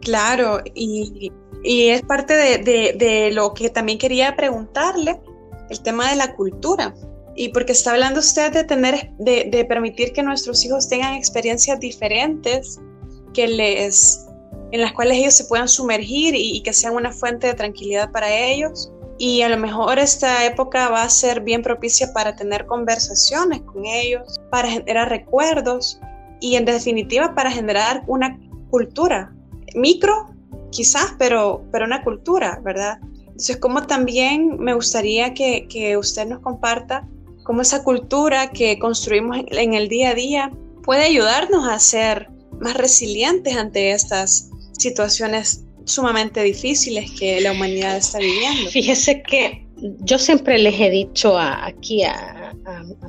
Claro, 0.00 0.60
y, 0.74 1.32
y 1.64 1.88
es 1.88 2.02
parte 2.02 2.34
de, 2.34 2.58
de, 2.58 2.92
de, 2.92 3.32
lo 3.32 3.52
que 3.52 3.68
también 3.70 3.98
quería 3.98 4.36
preguntarle, 4.36 5.20
el 5.70 5.80
tema 5.80 6.10
de 6.10 6.16
la 6.16 6.36
cultura. 6.36 6.94
Y 7.34 7.48
porque 7.48 7.72
está 7.72 7.92
hablando 7.92 8.20
usted 8.20 8.52
de 8.52 8.62
tener, 8.62 9.10
de, 9.18 9.48
de 9.50 9.64
permitir 9.64 10.12
que 10.12 10.22
nuestros 10.22 10.64
hijos 10.64 10.88
tengan 10.88 11.14
experiencias 11.14 11.80
diferentes 11.80 12.78
que 13.32 13.48
les 13.48 14.23
en 14.74 14.80
las 14.80 14.92
cuales 14.92 15.18
ellos 15.18 15.34
se 15.34 15.44
puedan 15.44 15.68
sumergir 15.68 16.34
y, 16.34 16.60
que 16.62 16.72
sean 16.72 16.96
una 16.96 17.12
fuente 17.12 17.46
de 17.46 17.54
tranquilidad 17.54 18.10
para 18.10 18.28
ellos. 18.28 18.90
Y 19.18 19.42
a 19.42 19.48
lo 19.48 19.56
mejor 19.56 20.00
esta 20.00 20.44
época 20.44 20.88
va 20.88 21.04
a 21.04 21.08
ser 21.10 21.42
bien 21.42 21.62
propicia 21.62 22.12
para 22.12 22.34
tener 22.34 22.66
conversaciones 22.66 23.60
con 23.60 23.86
ellos, 23.86 24.40
para 24.50 24.68
generar 24.68 25.10
recuerdos 25.10 26.00
y 26.40 26.56
en 26.56 26.64
definitiva 26.64 27.36
para 27.36 27.52
generar 27.52 28.02
una 28.08 28.36
cultura, 28.68 29.32
micro 29.76 30.34
quizás, 30.72 31.14
pero, 31.20 31.62
pero 31.70 31.84
una 31.84 32.02
cultura, 32.02 32.60
¿verdad? 32.64 32.98
Entonces, 33.26 33.58
como 33.58 33.86
también 33.86 34.58
me 34.58 34.74
gustaría 34.74 35.34
que, 35.34 35.68
que 35.68 35.96
usted 35.96 36.26
nos 36.26 36.40
comparta 36.40 37.06
cómo 37.44 37.62
esa 37.62 37.84
cultura 37.84 38.50
que 38.50 38.80
construimos 38.80 39.36
en 39.46 39.74
el 39.74 39.88
día 39.88 40.10
a 40.10 40.14
día 40.14 40.50
puede 40.82 41.04
ayudarnos 41.04 41.68
a 41.68 41.78
ser 41.78 42.28
más 42.58 42.76
resilientes 42.76 43.56
ante 43.56 43.92
estas 43.92 44.50
situaciones 44.78 45.64
sumamente 45.84 46.42
difíciles 46.42 47.10
que 47.12 47.40
la 47.40 47.52
humanidad 47.52 47.96
está 47.96 48.18
viviendo. 48.18 48.70
Fíjese 48.70 49.22
que 49.22 49.66
yo 50.00 50.18
siempre 50.18 50.58
les 50.58 50.80
he 50.80 50.90
dicho 50.90 51.38
aquí 51.38 52.02
a, 52.04 52.52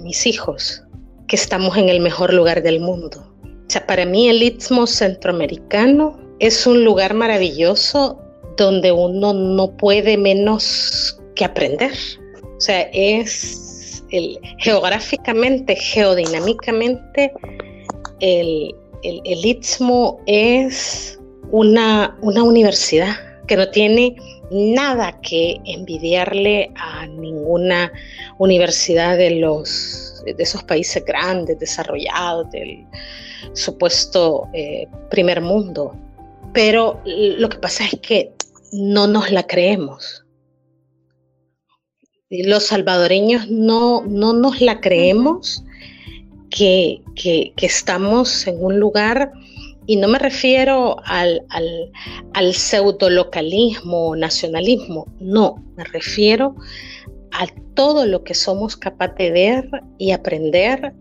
mis 0.02 0.28
hijos 0.28 0.84
que 1.28 1.36
estamos 1.36 1.78
en 1.78 1.90
el 1.90 2.00
mejor 2.00 2.34
lugar 2.34 2.62
del 2.62 2.80
mundo. 2.80 3.34
O 3.44 3.70
sea, 3.70 3.86
para 3.88 4.06
mí 4.06 4.30
el 4.30 4.44
Istmo 4.44 4.86
Centroamericano 4.86 6.20
es 6.40 6.68
un 6.68 6.84
lugar 6.84 7.14
maravilloso 7.14 8.20
donde 8.58 8.92
uno 8.92 9.34
no 9.34 9.76
puede 9.78 10.18
menos 10.18 11.20
que 11.36 11.46
aprender. 11.46 11.94
O 12.58 12.62
sea, 12.62 12.82
es 12.94 14.04
el, 14.12 14.40
geográficamente, 14.60 15.76
geodinámicamente, 15.76 17.34
el, 18.20 18.76
el, 19.04 19.46
Istmo 19.46 20.20
es 20.26 21.20
una, 21.52 22.18
una 22.22 22.44
universidad 22.44 23.16
que 23.48 23.58
no 23.58 23.70
tiene 23.70 24.16
nada 24.52 25.20
que 25.22 25.60
envidiarle 25.66 26.72
a 26.76 27.08
ninguna 27.08 27.92
universidad 28.38 29.18
de 29.18 29.32
los 29.32 30.06
de 30.26 30.42
esos 30.42 30.64
países 30.64 31.04
grandes, 31.06 31.60
desarrollados, 31.60 32.50
del 32.52 32.86
supuesto 33.54 34.48
eh, 34.54 34.88
primer 35.10 35.42
mundo. 35.42 35.96
Pero 36.54 37.02
lo 37.06 37.50
que 37.50 37.58
pasa 37.58 37.86
es 37.86 38.00
que 38.00 38.32
no 38.72 39.08
nos 39.08 39.32
la 39.32 39.44
creemos. 39.44 40.26
Los 42.30 42.68
salvadoreños 42.68 43.50
no, 43.50 44.04
no 44.06 44.34
nos 44.34 44.62
la 44.62 44.82
creemos 44.82 45.64
que, 46.50 47.02
que, 47.16 47.54
estamos 47.58 48.48
en 48.48 48.64
un 48.64 48.80
lugar, 48.80 49.32
y 49.88 49.98
no 49.98 50.08
me 50.08 50.20
refiero 50.20 50.98
al, 51.06 51.44
al, 51.50 51.92
al 52.34 52.54
pseudo 52.54 53.10
localismo, 53.10 54.16
nacionalismo, 54.16 55.06
no, 55.20 55.64
me 55.76 55.84
refiero 55.86 56.56
a 57.32 57.48
todo 57.74 58.06
lo 58.06 58.24
que 58.24 58.34
somos 58.34 58.76
capaces 58.78 59.18
de 59.18 59.32
ver 59.32 59.70
y 59.98 60.12
aprender 60.12 60.94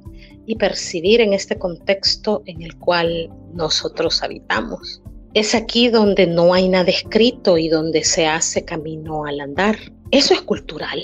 y 0.47 0.57
percibir 0.57 1.21
en 1.21 1.33
este 1.33 1.59
contexto 1.59 2.43
en 2.47 2.63
el 2.63 2.77
cual 2.77 3.31
nosotros 3.53 4.23
habitamos. 4.23 5.01
Es 5.33 5.55
aquí 5.55 5.89
donde 5.89 6.27
no 6.27 6.55
hay 6.55 6.69
nada 6.69 6.91
escrito 6.91 7.59
y 7.59 7.69
donde 7.69 8.05
se 8.05 8.27
hace 8.27 8.65
camino 8.65 9.25
al 9.25 9.41
andar. 9.41 9.77
Eso 10.11 10.35
es 10.35 10.43
cultural. 10.43 11.01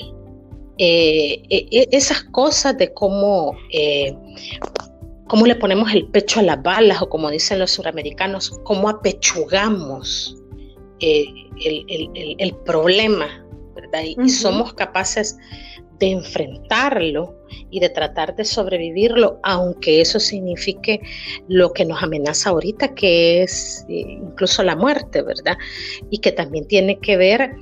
Eh, 0.78 1.42
eh, 1.50 1.66
eh, 1.70 1.88
esas 1.90 2.24
cosas 2.24 2.78
de 2.78 2.92
cómo, 2.94 3.56
cómo 5.30 5.46
le 5.46 5.54
ponemos 5.54 5.94
el 5.94 6.08
pecho 6.08 6.40
a 6.40 6.42
las 6.42 6.60
balas 6.60 7.00
o 7.00 7.08
como 7.08 7.30
dicen 7.30 7.60
los 7.60 7.70
suramericanos, 7.70 8.50
cómo 8.64 8.88
apechugamos 8.88 10.36
el, 10.98 12.54
problema, 12.66 13.46
¿verdad? 13.76 14.02
Y, 14.02 14.28
somos 14.28 14.74
capaces 14.74 15.38
de 16.00 16.10
enfrentarlo 16.10 17.36
y 17.70 17.78
de 17.78 17.90
tratar 17.90 18.34
de 18.34 18.44
sobrevivirlo, 18.44 19.38
aunque 19.44 20.00
eso 20.00 20.18
signifique 20.18 21.00
lo 21.46 21.72
que 21.72 21.84
nos 21.84 22.02
amenaza 22.02 22.50
ahorita, 22.50 22.92
que 22.96 23.44
es 23.44 23.84
incluso 23.88 24.64
la 24.64 24.74
muerte, 24.74 25.22
¿verdad? 25.22 25.56
Y 26.10 26.18
que 26.18 26.32
también 26.32 26.66
tiene 26.66 26.98
que 26.98 27.16
ver 27.16 27.52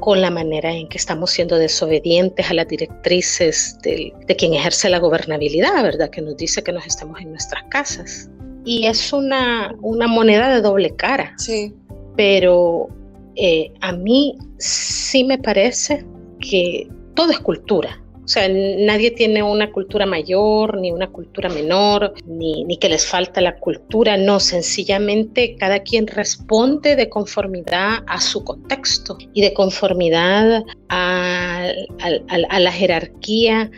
con 0.00 0.20
la 0.20 0.30
manera 0.30 0.72
en 0.72 0.88
que 0.88 0.98
estamos 0.98 1.30
siendo 1.30 1.56
desobedientes 1.56 2.50
a 2.50 2.54
las 2.54 2.68
directrices 2.68 3.78
de, 3.82 4.12
quien 4.36 4.54
ejerce 4.54 4.88
la 4.88 4.98
gobernabilidad, 4.98 5.82
¿verdad? 5.82 6.10
Que 6.10 6.20
nos 6.20 6.36
dice 6.36 6.62
que 6.62 6.72
nos 6.72 6.86
estamos 6.86 7.20
en 7.20 7.30
nuestras 7.30 7.64
casas. 7.64 8.30
Y 8.64 8.86
es 8.86 9.12
una, 9.12 9.74
una 9.80 10.06
moneda 10.06 10.48
de 10.54 10.60
doble 10.60 10.94
cara. 10.94 11.34
Sí. 11.38 11.74
Pero 12.16 12.88
eh, 13.36 13.72
a 13.80 13.92
mí 13.92 14.36
sí 14.58 15.24
me 15.24 15.38
parece 15.38 16.04
que 16.40 16.88
todo 17.14 17.30
es 17.30 17.40
cultura. 17.40 18.02
O 18.28 18.30
sea, 18.30 18.46
nadie 18.46 19.10
tiene 19.12 19.42
una 19.42 19.72
cultura 19.72 20.04
mayor, 20.04 20.76
ni 20.76 20.92
una 20.92 21.06
cultura 21.10 21.48
menor, 21.48 22.12
ni, 22.26 22.62
ni, 22.64 22.76
que 22.76 22.90
les 22.90 23.06
falta 23.06 23.40
la 23.40 23.56
cultura. 23.56 24.18
No, 24.18 24.38
sencillamente 24.38 25.56
cada 25.56 25.78
quien 25.78 26.06
responde 26.06 26.94
de 26.94 27.08
conformidad 27.08 28.04
a 28.06 28.20
su 28.20 28.44
contexto 28.44 29.16
y 29.32 29.40
de 29.40 29.54
conformidad 29.54 30.62
a, 30.90 31.68
a 32.00 32.60
la 32.60 32.70
jerarquía 32.70 33.70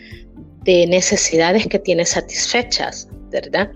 de 0.64 0.84
necesidades 0.88 1.68
que 1.68 1.78
tiene 1.78 2.04
satisfechas, 2.04 3.08
¿verdad? 3.30 3.70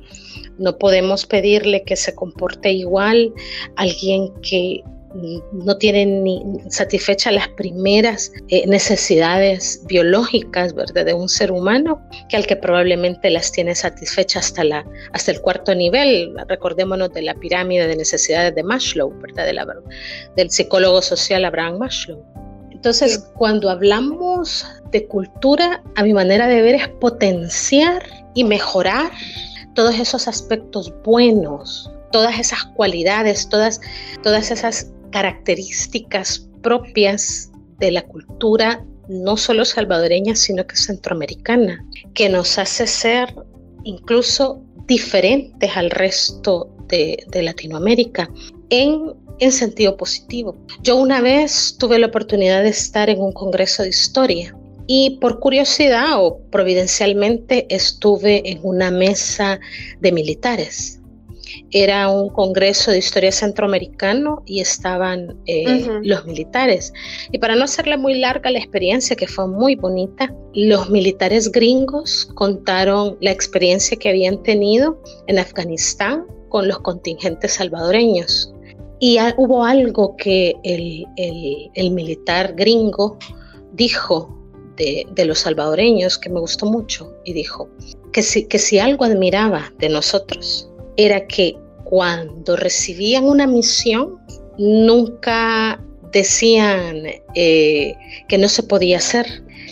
No 0.59 0.77
podemos 0.77 1.25
pedirle 1.25 1.85
que 1.85 1.95
se 1.95 2.17
comporte 2.17 2.73
igual 2.73 3.33
alguien 3.77 4.33
que 4.43 4.83
no 5.15 5.77
tienen 5.79 6.25
ni 6.25 6.43
satisfechas 6.69 7.33
las 7.33 7.49
primeras 7.49 8.33
eh, 8.49 8.67
necesidades 8.67 9.81
biológicas 9.87 10.75
¿verdad? 10.75 11.07
de 11.07 11.15
un 11.15 11.29
ser 11.29 11.53
humano 11.53 12.03
que 12.29 12.37
al 12.37 12.47
que 12.47 12.57
probablemente 12.57 13.31
las 13.31 13.53
tiene 13.53 13.75
satisfechas 13.75 14.47
hasta, 14.47 14.65
la, 14.65 14.85
hasta 15.13 15.31
el 15.31 15.41
cuarto 15.41 15.75
nivel. 15.75 16.35
Recordémonos 16.49 17.13
de 17.13 17.23
la 17.23 17.35
pirámide 17.35 17.87
de 17.87 17.97
necesidades 17.97 18.55
de 18.55 18.63
Maslow, 18.63 19.11
¿verdad? 19.21 19.47
De 19.47 19.55
del 20.37 20.51
psicólogo 20.51 21.01
social 21.01 21.45
Abraham 21.45 21.79
Maslow. 21.79 22.23
Entonces, 22.71 23.19
cuando 23.37 23.71
hablamos 23.71 24.67
de 24.91 25.07
cultura, 25.07 25.83
a 25.95 26.03
mi 26.03 26.13
manera 26.13 26.49
de 26.49 26.61
ver 26.61 26.75
es 26.75 26.89
potenciar 26.89 28.03
y 28.35 28.45
mejorar 28.45 29.11
todos 29.75 29.99
esos 29.99 30.29
aspectos 30.29 30.93
buenos 31.03 31.91
todas 32.15 32.39
esas 32.39 32.65
cualidades, 32.77 33.49
todas, 33.49 33.81
todas 34.23 34.53
esas 34.53 34.87
características 35.15 36.51
propias 36.61 37.53
de 37.79 37.93
la 37.93 38.03
cultura, 38.03 38.85
no 39.09 39.37
solo 39.37 39.65
salvadoreña, 39.65 40.35
sino 40.35 40.67
que 40.67 40.75
centroamericana, 40.75 41.87
que 42.15 42.29
nos 42.29 42.59
hace 42.59 42.89
ser 42.89 43.33
incluso 43.85 44.61
diferentes 44.89 45.77
al 45.77 45.91
resto 45.91 46.69
de, 46.89 47.25
Latinoamérica 47.33 48.29
en, 48.71 49.13
en 49.39 49.53
sentido 49.53 49.97
positivo. 49.97 50.57
Yo 50.83 50.97
una 50.97 51.21
vez 51.21 51.77
tuve 51.79 52.01
la 52.01 52.09
oportunidad 52.09 52.65
de 52.65 52.71
estar 52.71 53.09
en 53.09 53.21
un 53.21 53.31
congreso 53.31 53.85
de 53.85 53.91
historia 53.91 54.57
y 54.89 55.19
por 55.21 55.39
curiosidad 55.39 56.25
o 56.25 56.41
providencialmente 56.51 57.73
estuve 57.73 58.51
en 58.51 58.59
una 58.65 58.91
mesa 58.91 59.61
de 60.01 60.11
militares 60.11 61.01
era 61.71 62.09
un 62.09 62.29
congreso 62.31 62.91
de 62.91 62.99
historia 62.99 63.33
centroamericano 63.33 64.43
y 64.47 64.61
estaban 64.61 65.37
eh, 65.47 65.87
los 66.03 66.25
militares. 66.27 66.93
Y 67.33 67.39
para 67.39 67.57
no 67.57 67.65
hacerle 67.65 67.97
muy 67.97 68.19
larga 68.19 68.51
la 68.51 68.59
experiencia, 68.59 69.17
que 69.17 69.27
fue 69.27 69.47
muy 69.47 69.75
bonita, 69.75 70.35
los 70.55 70.91
militares 70.91 71.51
gringos 71.51 72.29
contaron 72.35 73.17
la 73.21 73.31
experiencia 73.31 73.97
que 73.97 74.09
habían 74.09 74.43
tenido 74.43 75.01
en 75.27 75.39
Afganistán 75.39 76.25
con 76.49 76.69
los 76.69 76.79
contingentes 76.81 77.55
salvadoreños. 77.55 78.53
Y 79.01 79.19
hubo 79.37 79.65
algo 79.65 80.17
que 80.17 80.55
el, 80.63 81.91
militar 81.91 82.55
gringo 82.55 83.19
dijo 83.73 84.35
de, 84.77 85.07
de, 85.15 85.25
los 85.25 85.41
salvadoreños 85.41 86.17
que 86.17 86.31
me 86.31 86.41
gustó 86.41 86.67
mucho 86.67 87.13
y 87.25 87.33
dijo 87.33 87.69
que 88.13 88.23
si, 88.23 88.47
que 88.47 88.59
si 88.59 88.79
algo 88.79 89.05
admiraba 89.05 89.73
de 89.79 89.89
nosotros 89.89 90.71
era 90.97 91.27
que 91.27 91.57
cuando 91.85 92.57
recibían 92.57 93.25
una 93.25 93.47
misión, 93.47 94.19
nunca 94.59 95.81
decían 96.13 97.03
eh, 97.35 97.95
que 98.29 98.39
no 98.39 98.49
se 98.49 98.63
podía 98.63 98.99
hacer. 98.99 99.27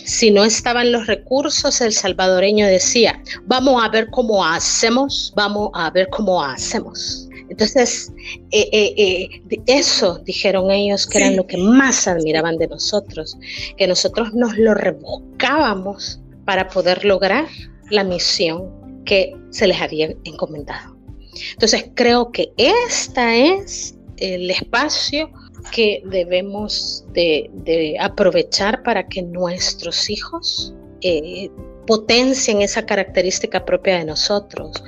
Si 0.05 0.31
no 0.31 0.43
estaban 0.43 0.91
los 0.91 1.07
recursos, 1.07 1.79
el 1.81 1.93
salvadoreño 1.93 2.67
decía, 2.67 3.21
vamos 3.45 3.81
a 3.83 3.89
ver 3.89 4.09
cómo 4.11 4.45
hacemos, 4.45 5.33
vamos 5.35 5.69
a 5.73 5.89
ver 5.91 6.09
cómo 6.09 6.43
hacemos. 6.43 7.29
Entonces, 7.49 8.11
eh, 8.51 8.69
eh, 8.71 9.29
eso 9.67 10.19
dijeron 10.25 10.71
ellos 10.71 11.07
que 11.07 11.19
era 11.19 11.31
lo 11.31 11.45
que 11.45 11.57
más 11.57 12.07
admiraban 12.07 12.57
de 12.57 12.67
nosotros, 12.67 13.37
que 13.77 13.87
nosotros 13.87 14.33
nos 14.33 14.57
lo 14.57 14.73
rebuscábamos 14.73 16.19
para 16.45 16.67
poder 16.67 17.05
lograr 17.05 17.45
la 17.89 18.03
misión 18.03 18.69
que 19.05 19.33
se 19.51 19.67
les 19.67 19.79
había 19.81 20.13
encomendado. 20.23 20.92
Entonces 21.53 21.85
creo 21.93 22.31
que 22.31 22.51
este 22.57 23.55
es 23.55 23.95
el 24.17 24.49
espacio 24.51 25.29
que 25.71 26.01
debemos 26.05 27.05
de, 27.13 27.97
aprovechar 27.99 28.83
para 28.83 29.07
que 29.07 29.21
nuestros 29.21 30.09
hijos 30.09 30.73
eh, 31.01 31.49
potencien 31.87 32.61
esa 32.61 32.85
característica 32.85 33.63
propia 33.65 33.99
de 33.99 34.05
nosotros. 34.05 34.83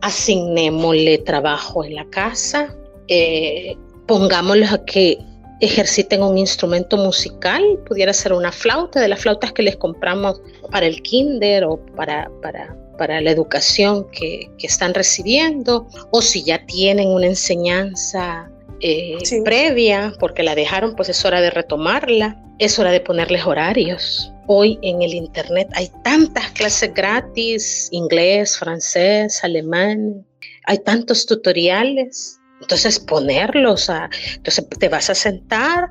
Asignémosle 0.00 1.18
trabajo 1.18 1.84
en 1.84 1.94
la 1.94 2.04
casa, 2.06 2.74
eh, 3.08 3.76
a 4.08 4.84
que 4.84 5.18
ejerciten 5.60 6.22
un 6.22 6.36
instrumento 6.36 6.96
musical, 6.96 7.62
pudiera 7.86 8.12
ser 8.12 8.32
una 8.32 8.52
flauta, 8.52 9.00
de 9.00 9.08
las 9.08 9.20
flautas 9.20 9.52
que 9.52 9.62
les 9.62 9.76
compramos 9.76 10.40
para 10.70 10.86
el 10.86 11.00
kinder 11.02 11.64
o 11.64 11.78
para, 11.96 12.30
para, 12.42 12.76
para 12.96 13.20
la 13.20 13.30
educación 13.30 14.06
que, 14.10 14.50
están 14.60 14.94
recibiendo 14.94 15.86
o 16.10 16.22
si 16.22 16.42
ya 16.42 16.64
tienen 16.64 17.08
una 17.08 17.26
enseñanza 17.26 18.50
eh, 18.80 19.18
previa, 19.44 20.14
porque 20.18 20.42
la 20.42 20.54
dejaron, 20.54 20.96
pues 20.96 21.10
es 21.10 21.24
hora 21.24 21.40
de 21.40 21.50
retomarla, 21.50 22.42
es 22.58 22.78
hora 22.78 22.90
de 22.90 23.00
ponerles 23.00 23.44
horarios. 23.44 24.32
Hoy 24.46 24.78
en 24.82 25.02
el 25.02 25.14
Internet 25.14 25.68
hay 25.74 25.90
tantas 26.02 26.50
clases 26.52 26.92
gratis, 26.94 27.88
inglés, 27.92 28.58
francés, 28.58 29.42
alemán, 29.44 30.26
hay 30.64 30.78
tantos 30.78 31.26
tutoriales. 31.26 32.38
Entonces 32.60 32.98
ponerlos 32.98 33.90
a, 33.90 34.08
entonces 34.36 34.66
te 34.78 34.88
vas 34.88 35.10
a 35.10 35.14
sentar 35.14 35.90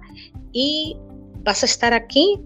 y 0.52 0.98
vas 1.44 1.62
a 1.62 1.66
estar 1.68 1.94
aquí 1.94 2.40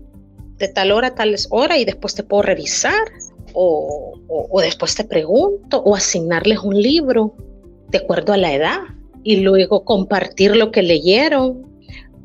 de 0.58 0.68
tal 0.68 0.92
hora 0.92 1.10
a 1.10 1.16
tal 1.16 1.36
hora 1.50 1.78
y 1.78 1.86
después 1.86 2.16
te 2.16 2.24
puedo 2.24 2.44
revisar 2.44 3.06
o, 3.54 4.14
o 4.28 4.62
después 4.62 4.96
te 4.96 5.04
pregunto 5.04 5.80
o 5.80 5.96
asignarles 5.96 6.60
un 6.60 6.80
libro 6.82 7.36
de 7.90 8.00
acuerdo 8.00 8.34
a 8.34 8.38
la 8.38 8.54
edad 8.54 8.80
y 9.24 9.38
luego 9.38 9.84
compartir 9.84 10.56
lo 10.56 10.72
que 10.72 10.82
leyeron, 10.82 11.68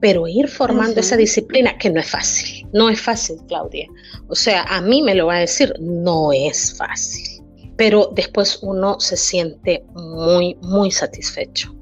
pero 0.00 0.26
ir 0.26 0.48
formando 0.48 1.00
esa 1.00 1.16
disciplina 1.16 1.76
que 1.78 1.90
no 1.90 2.00
es 2.00 2.10
fácil, 2.10 2.66
no 2.72 2.88
es 2.88 3.00
fácil, 3.00 3.36
Claudia. 3.48 3.88
O 4.28 4.34
sea, 4.34 4.62
a 4.64 4.80
mí 4.80 5.02
me 5.02 5.14
lo 5.14 5.26
va 5.26 5.36
a 5.36 5.40
decir, 5.40 5.74
no 5.80 6.32
es 6.32 6.76
fácil, 6.76 7.42
pero 7.76 8.10
después 8.14 8.58
uno 8.62 8.98
se 9.00 9.16
siente 9.16 9.84
muy, 9.94 10.56
muy 10.62 10.90
satisfecho. 10.90 11.74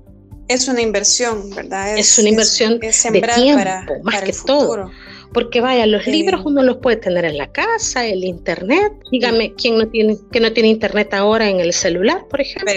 Es 0.48 0.68
una 0.68 0.82
inversión, 0.82 1.54
¿verdad? 1.54 1.96
Es, 1.96 2.18
una 2.18 2.28
inversión 2.30 2.78
de 2.78 2.90
tiempo, 3.34 3.94
más 4.02 4.22
que 4.22 4.32
todo. 4.44 4.90
Porque 5.32 5.60
vaya, 5.60 5.86
los 5.86 6.06
libros 6.06 6.42
uno 6.44 6.62
los 6.62 6.78
puede 6.78 6.96
tener 6.96 7.24
en 7.24 7.38
la 7.38 7.50
casa, 7.52 8.06
el 8.06 8.24
internet. 8.24 8.92
Dígame, 9.12 9.54
¿quién 9.54 9.78
no 9.78 9.88
tiene, 9.88 10.16
que 10.32 10.40
no 10.40 10.52
tiene 10.52 10.70
internet 10.70 11.14
ahora 11.14 11.48
en 11.48 11.60
el 11.60 11.72
celular, 11.72 12.26
por 12.28 12.40
ejemplo? 12.40 12.72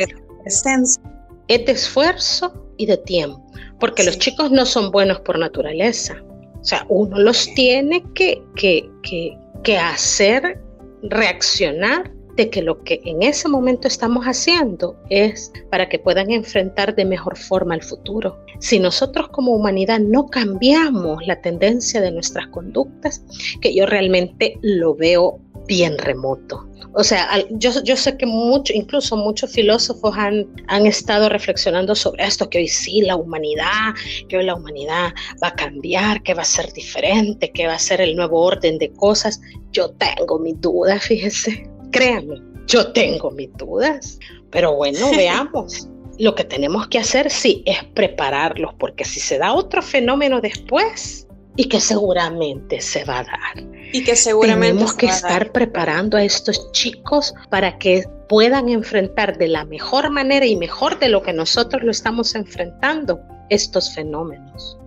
es 1.47 1.65
de 1.65 1.71
esfuerzo 1.71 2.53
y 2.77 2.85
de 2.85 2.97
tiempo, 2.97 3.43
porque 3.79 4.03
los 4.03 4.17
chicos 4.17 4.51
no 4.51 4.65
son 4.65 4.91
buenos 4.91 5.19
por 5.21 5.37
naturaleza. 5.37 6.21
O 6.59 6.63
sea, 6.63 6.85
uno 6.89 7.19
los 7.19 7.53
tiene 7.55 8.03
que, 8.13 8.41
que, 8.55 8.89
que, 9.03 9.37
que 9.63 9.77
hacer 9.77 10.59
reaccionar 11.03 12.11
de 12.35 12.49
que 12.49 12.61
lo 12.61 12.83
que 12.83 13.01
en 13.05 13.21
ese 13.21 13.47
momento 13.47 13.87
estamos 13.87 14.25
haciendo 14.25 14.97
es 15.09 15.51
para 15.69 15.89
que 15.89 15.99
puedan 15.99 16.31
enfrentar 16.31 16.95
de 16.95 17.05
mejor 17.05 17.37
forma 17.37 17.75
el 17.75 17.83
futuro. 17.83 18.37
Si 18.59 18.79
nosotros 18.79 19.29
como 19.29 19.53
humanidad 19.53 19.99
no 19.99 20.27
cambiamos 20.27 21.25
la 21.27 21.41
tendencia 21.41 22.01
de 22.01 22.11
nuestras 22.11 22.47
conductas, 22.47 23.23
que 23.61 23.73
yo 23.73 23.85
realmente 23.85 24.57
lo 24.61 24.95
veo 24.95 25.39
bien 25.67 25.97
remoto. 25.97 26.67
O 26.95 27.03
sea, 27.03 27.27
yo, 27.51 27.71
yo 27.83 27.95
sé 27.95 28.17
que 28.17 28.25
mucho, 28.25 28.71
incluso 28.73 29.17
muchos 29.17 29.51
filósofos 29.51 30.15
han, 30.15 30.47
han 30.67 30.85
estado 30.85 31.27
reflexionando 31.27 31.95
sobre 31.95 32.25
esto, 32.25 32.49
que 32.49 32.59
hoy 32.59 32.67
sí 32.67 33.01
la 33.01 33.15
humanidad, 33.15 33.93
que 34.29 34.37
hoy 34.37 34.45
la 34.45 34.55
humanidad 34.55 35.13
va 35.41 35.47
a 35.47 35.55
cambiar, 35.55 36.21
que 36.21 36.35
va 36.35 36.43
a 36.43 36.45
ser 36.45 36.71
diferente, 36.73 37.51
que 37.51 37.65
va 37.65 37.73
a 37.75 37.79
ser 37.79 38.01
el 38.01 38.15
nuevo 38.15 38.41
orden 38.41 38.77
de 38.77 38.91
cosas. 38.91 39.41
Yo 39.71 39.89
tengo 39.91 40.37
mis 40.37 40.59
dudas, 40.61 41.03
fíjese, 41.03 41.67
créanme, 41.93 42.41
yo 42.67 42.91
tengo 42.91 43.31
mis 43.31 43.53
dudas, 43.53 44.19
pero 44.49 44.75
bueno, 44.75 45.09
veamos. 45.11 45.87
Lo 46.19 46.35
que 46.35 46.43
tenemos 46.43 46.87
que 46.89 46.99
hacer 46.99 47.31
sí 47.31 47.63
es 47.65 47.83
prepararlos, 47.95 48.73
porque 48.77 49.05
si 49.05 49.19
se 49.19 49.37
da 49.37 49.53
otro 49.53 49.81
fenómeno 49.81 50.41
después, 50.41 51.27
y 51.55 51.65
que 51.65 51.79
seguramente 51.79 52.81
se 52.81 53.03
va 53.03 53.19
a 53.19 53.23
dar. 53.23 53.67
Y 53.91 54.03
que 54.03 54.15
seguramente 54.15 54.73
tenemos 54.73 54.93
que 54.93 55.05
estar 55.07 55.51
preparando 55.51 56.17
a 56.17 56.23
estos 56.23 56.71
chicos 56.71 57.33
para 57.49 57.77
que 57.77 58.03
puedan 58.27 58.69
enfrentar 58.69 59.37
de 59.37 59.47
la 59.47 59.65
mejor 59.65 60.09
manera 60.09 60.45
y 60.45 60.55
mejor 60.55 60.97
de 60.99 61.09
lo 61.09 61.21
que 61.21 61.33
nosotros 61.33 61.83
lo 61.83 61.91
estamos 61.91 62.33
enfrentando 62.35 63.19
estos 63.49 63.93
fenómenos. 63.93 64.77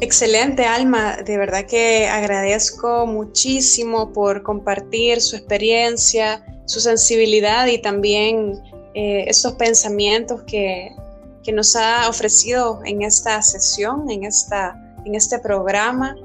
Excelente, 0.00 0.64
Alma. 0.64 1.16
De 1.16 1.38
verdad 1.38 1.64
que 1.64 2.06
agradezco 2.06 3.06
muchísimo 3.06 4.12
por 4.12 4.42
compartir 4.42 5.20
su 5.20 5.36
experiencia, 5.36 6.44
su 6.66 6.80
sensibilidad 6.80 7.66
y 7.66 7.78
también 7.78 8.62
eh, 8.94 9.24
estos 9.26 9.54
pensamientos 9.54 10.42
que, 10.42 10.94
que 11.42 11.52
nos 11.52 11.76
ha 11.76 12.08
ofrecido 12.08 12.80
en 12.84 13.02
esta 13.02 13.40
sesión, 13.42 14.10
en 14.10 14.24
esta 14.24 14.82
en 15.06 15.14
este 15.14 15.38
programa 15.38 16.16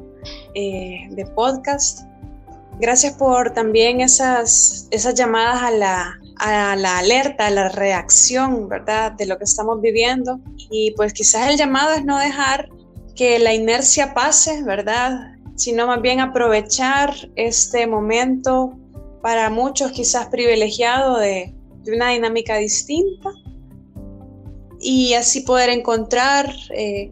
eh, 0.55 1.07
de 1.11 1.25
podcast. 1.27 2.01
Gracias 2.79 3.13
por 3.13 3.51
también 3.51 4.01
esas, 4.01 4.87
esas 4.89 5.13
llamadas 5.13 5.61
a 5.61 5.71
la, 5.71 6.19
a 6.37 6.75
la 6.75 6.97
alerta, 6.97 7.47
a 7.47 7.51
la 7.51 7.69
reacción, 7.69 8.67
¿verdad? 8.67 9.11
De 9.11 9.27
lo 9.27 9.37
que 9.37 9.43
estamos 9.43 9.79
viviendo. 9.81 10.39
Y 10.71 10.91
pues 10.95 11.13
quizás 11.13 11.49
el 11.49 11.57
llamado 11.57 11.93
es 11.93 12.03
no 12.03 12.17
dejar 12.17 12.69
que 13.15 13.39
la 13.39 13.53
inercia 13.53 14.13
pase, 14.13 14.63
¿verdad? 14.63 15.33
Sino 15.55 15.87
más 15.87 16.01
bien 16.01 16.19
aprovechar 16.19 17.13
este 17.35 17.87
momento 17.87 18.77
para 19.21 19.49
muchos 19.49 19.91
quizás 19.91 20.27
privilegiado 20.27 21.17
de, 21.17 21.53
una 21.87 22.09
dinámica 22.09 22.57
distinta 22.57 23.31
y 24.79 25.15
así 25.15 25.41
poder 25.41 25.69
encontrar 25.69 26.53
eh, 26.75 27.11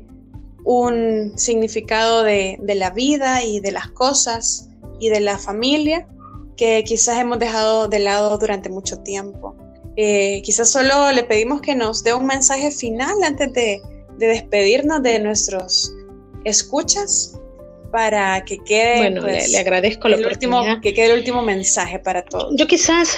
un 0.63 1.33
significado 1.37 2.21
de, 2.21 2.59
la 2.63 2.91
vida 2.91 3.43
y 3.43 3.59
de 3.59 3.71
las 3.71 3.87
cosas 3.89 4.69
y 4.99 5.09
de 5.09 5.21
la 5.21 5.39
familia 5.39 6.07
que 6.55 6.83
quizás 6.83 7.17
hemos 7.19 7.39
dejado 7.39 7.87
de 7.87 7.99
lado 7.99 8.37
durante 8.37 8.69
mucho 8.69 8.99
tiempo. 8.99 9.55
Eh, 9.95 10.41
quizás 10.43 10.69
solo 10.69 11.11
le 11.11 11.23
pedimos 11.23 11.61
que 11.61 11.73
nos 11.75 12.03
dé 12.03 12.13
un 12.13 12.27
mensaje 12.27 12.69
final 12.69 13.15
antes 13.23 13.51
de, 13.53 13.81
despedirnos 14.27 15.03
de 15.03 15.19
nuestros 15.19 15.93
escuchas 16.45 17.39
para 17.91 18.43
que 18.45 18.57
quede 18.59 18.97
bueno, 18.97 19.21
le, 19.21 19.33
pues, 19.33 19.57
agradezco 19.57 20.07
el 20.07 20.25
último, 20.25 20.63
que 20.81 20.93
quede 20.93 21.11
el 21.11 21.19
último 21.19 21.41
mensaje 21.41 21.99
para 21.99 22.23
todos. 22.23 22.53
Yo 22.55 22.67
quizás 22.67 23.17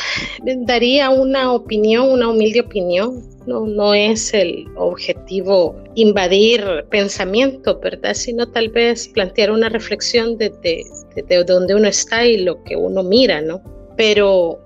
daría 0.59 1.09
una 1.09 1.51
opinión, 1.51 2.09
una 2.09 2.29
humilde 2.29 2.61
opinión 2.61 3.21
no, 3.45 3.65
no 3.65 3.93
es 3.93 4.33
el 4.33 4.67
objetivo 4.75 5.75
invadir 5.95 6.63
pensamiento, 6.89 7.79
¿verdad? 7.79 8.13
Sino 8.13 8.47
tal 8.47 8.69
vez 8.69 9.07
plantear 9.09 9.51
una 9.51 9.69
reflexión 9.69 10.37
de, 10.37 10.49
de, 10.61 11.43
donde 11.43 11.75
uno 11.75 11.87
está 11.87 12.25
y 12.25 12.37
lo 12.37 12.63
que 12.63 12.75
uno 12.75 13.03
mira, 13.03 13.41
¿no? 13.41 13.61
Pero 13.97 14.59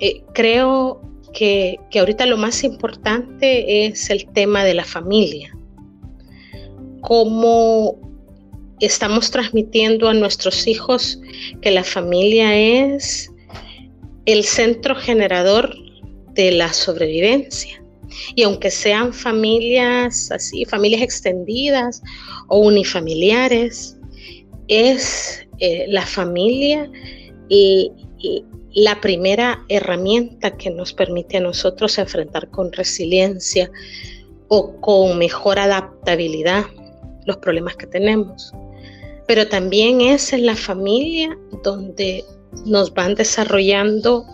eh, 0.00 0.22
creo 0.34 1.00
que, 1.32 1.78
que 1.90 1.98
ahorita 1.98 2.26
lo 2.26 2.36
más 2.36 2.64
importante 2.64 3.86
es 3.86 4.10
el 4.10 4.30
tema 4.32 4.64
de 4.64 4.74
la 4.74 4.84
familia. 4.84 5.54
Cómo 7.00 7.98
estamos 8.80 9.30
transmitiendo 9.30 10.08
a 10.08 10.14
nuestros 10.14 10.66
hijos 10.66 11.20
que 11.60 11.70
la 11.70 11.84
familia 11.84 12.54
es 12.54 13.30
el 14.26 14.44
centro 14.44 14.94
generador 14.94 15.74
de 16.34 16.52
la 16.52 16.72
sobrevivencia. 16.72 17.82
Y 18.34 18.42
aunque 18.42 18.70
sean 18.70 19.12
familias 19.12 20.30
así, 20.30 20.64
familias 20.64 21.02
extendidas 21.02 22.02
o 22.48 22.60
unifamiliares, 22.60 23.96
es 24.68 25.46
eh, 25.58 25.86
la 25.88 26.06
familia 26.06 26.90
y, 27.48 27.92
la 28.74 29.00
primera 29.00 29.64
herramienta 29.68 30.56
que 30.56 30.70
nos 30.70 30.92
permite 30.92 31.38
a 31.38 31.40
nosotros 31.40 31.98
enfrentar 31.98 32.50
con 32.50 32.70
resiliencia 32.72 33.70
o 34.48 34.76
con 34.80 35.18
mejor 35.18 35.58
adaptabilidad 35.58 36.66
los 37.28 37.36
problemas 37.36 37.76
que 37.76 37.86
tenemos. 37.86 38.52
Pero 39.28 39.46
también 39.46 40.00
es 40.00 40.32
en 40.32 40.46
la 40.46 40.56
familia 40.56 41.38
donde 41.62 42.24
nos 42.64 42.92
van 42.92 43.14
desarrollando 43.14 44.24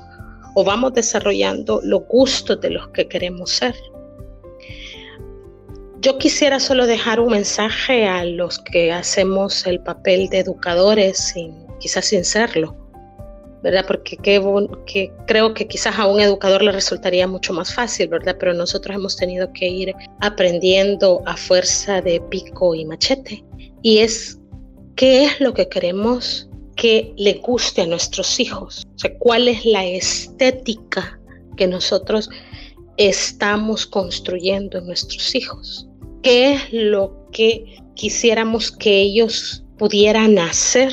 o 0.55 0.65
vamos 0.65 0.95
desarrollando 0.95 1.81
los 1.83 2.07
gustos 2.09 2.61
de 2.61 2.71
los 2.71 2.89
que 2.89 3.07
queremos 3.09 3.51
ser. 3.51 3.75
Yo 6.01 6.19
quisiera 6.19 6.61
solo 6.61 6.87
dejar 6.87 7.19
un 7.19 7.33
mensaje 7.33 8.07
a 8.07 8.25
los 8.25 8.59
que 8.59 8.93
hacemos 8.93 9.67
el 9.67 9.81
papel 9.81 10.29
de 10.29 10.41
educadores, 10.41 11.35
quizás 11.81 12.05
sin 12.05 12.25
serlo, 12.25 12.84
¿verdad? 13.65 13.87
Porque 13.87 14.19
que 14.19 15.11
creo 15.27 15.55
que 15.55 15.67
quizás 15.67 15.99
a 15.99 16.07
un 16.07 16.21
educador 16.21 16.63
le 16.63 16.71
resultaría 16.71 17.27
mucho 17.27 17.55
más 17.55 17.73
fácil, 17.73 18.09
¿verdad? 18.09 18.37
Pero 18.39 18.53
nosotros 18.53 18.95
hemos 18.95 19.17
tenido 19.17 19.51
que 19.55 19.67
ir 19.67 19.95
aprendiendo 20.21 21.23
a 21.25 21.35
fuerza 21.35 22.03
de 22.03 22.21
pico 22.29 22.75
y 22.75 22.85
machete. 22.85 23.43
Y 23.81 24.01
es 24.01 24.39
qué 24.97 25.25
es 25.25 25.41
lo 25.41 25.55
que 25.55 25.67
queremos 25.67 26.47
que 26.77 27.15
le 27.17 27.35
guste 27.35 27.81
a 27.81 27.87
nuestros 27.87 28.39
hijos, 28.39 28.85
o 28.97 28.99
sea, 28.99 29.17
cuál 29.19 29.49
es 29.49 29.65
la 29.65 29.87
estética 29.87 31.19
que 31.57 31.67
nosotros 31.67 32.29
estamos 32.99 33.87
construyendo 33.87 34.79
en 34.79 34.87
nuestros 34.87 35.35
hijos, 35.35 35.89
qué 36.23 36.55
es 36.55 36.61
lo 36.71 37.29
que 37.33 37.65
quisiéramos 37.95 38.73
que 38.73 39.01
ellos 39.01 39.65
pudieran 39.79 40.39
hacer 40.39 40.93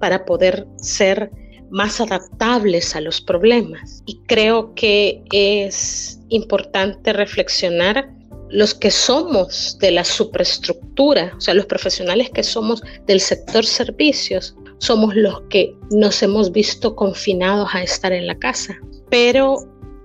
para 0.00 0.24
poder 0.24 0.66
ser 0.78 1.30
más 1.74 2.00
adaptables 2.00 2.94
a 2.94 3.00
los 3.00 3.20
problemas. 3.20 4.02
Y 4.06 4.20
creo 4.26 4.74
que 4.76 5.22
es 5.32 6.20
importante 6.28 7.12
reflexionar 7.12 8.08
los 8.48 8.74
que 8.74 8.92
somos 8.92 9.76
de 9.80 9.90
la 9.90 10.04
superestructura, 10.04 11.34
o 11.36 11.40
sea, 11.40 11.52
los 11.54 11.66
profesionales 11.66 12.30
que 12.30 12.44
somos 12.44 12.80
del 13.06 13.20
sector 13.20 13.66
servicios, 13.66 14.54
somos 14.78 15.16
los 15.16 15.40
que 15.50 15.74
nos 15.90 16.22
hemos 16.22 16.52
visto 16.52 16.94
confinados 16.94 17.68
a 17.74 17.82
estar 17.82 18.12
en 18.12 18.28
la 18.28 18.38
casa. 18.38 18.76
Pero 19.10 19.56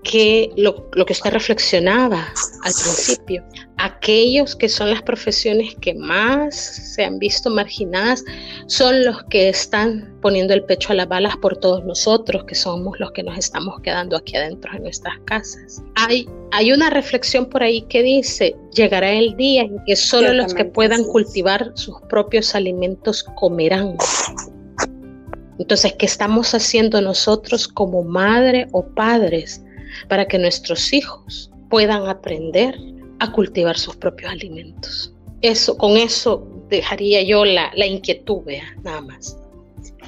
que 0.04 0.52
lo, 0.56 0.90
que 0.92 1.14
usted 1.14 1.32
reflexionaba 1.32 2.28
al 2.64 2.74
principio, 2.74 3.44
aquellos 3.78 4.56
que 4.56 4.70
son 4.70 4.90
las 4.90 5.02
profesiones 5.02 5.76
que 5.82 5.94
más 5.94 6.56
se 6.56 7.04
han 7.04 7.20
visto 7.20 7.50
marginadas 7.50 8.24
son 8.68 9.04
los 9.04 9.24
que 9.26 9.50
están 9.50 10.18
poniendo 10.22 10.54
el 10.54 10.64
pecho 10.64 10.94
a 10.94 10.96
las 10.96 11.08
balas 11.08 11.36
por 11.38 11.58
todos 11.58 11.84
nosotros, 11.86 12.46
que 12.46 12.56
somos 12.56 13.00
los 13.00 13.12
que 13.12 13.24
nos 13.24 13.38
estamos 13.38 13.80
quedando 13.82 14.16
aquí 14.16 14.38
adentro 14.38 14.72
de 14.72 14.80
nuestras 14.80 15.16
casas. 15.26 15.84
Hay, 15.96 16.28
hay 16.52 16.72
una 16.72 16.90
reflexión 16.90 17.46
por 17.48 17.62
ahí 17.62 17.82
que 17.84 18.02
dice, 18.02 18.56
llegará 18.74 19.12
el 19.12 19.36
día 19.36 19.64
en 19.64 19.78
que 19.86 19.96
solo 19.96 20.34
los 20.34 20.54
que 20.54 20.66
puedan 20.66 21.04
cultivar 21.04 21.72
sus 21.76 21.96
propios 22.10 22.56
alimentos 22.56 23.24
comerán. 23.36 23.98
Entonces, 25.60 25.94
¿qué 26.00 26.06
estamos 26.06 26.54
haciendo 26.56 27.02
nosotros 27.02 27.68
como 27.68 28.02
madre 28.04 28.68
o 28.72 28.86
padres 28.88 29.62
para 30.08 30.26
que 30.26 30.38
nuestros 30.38 30.94
hijos 30.94 31.52
puedan 31.70 32.08
aprender 32.08 32.76
a 33.20 33.32
cultivar 33.32 33.78
sus 33.78 33.96
propios 33.96 34.32
alimentos? 34.32 35.14
Eso, 35.42 35.78
con 35.78 35.98
eso 35.98 36.48
dejaría 36.70 37.22
yo 37.24 37.46
la, 37.46 37.72
la 37.76 37.86
inquietud, 37.86 38.44
vea, 38.46 38.76
nada 38.84 39.02
más. 39.02 39.38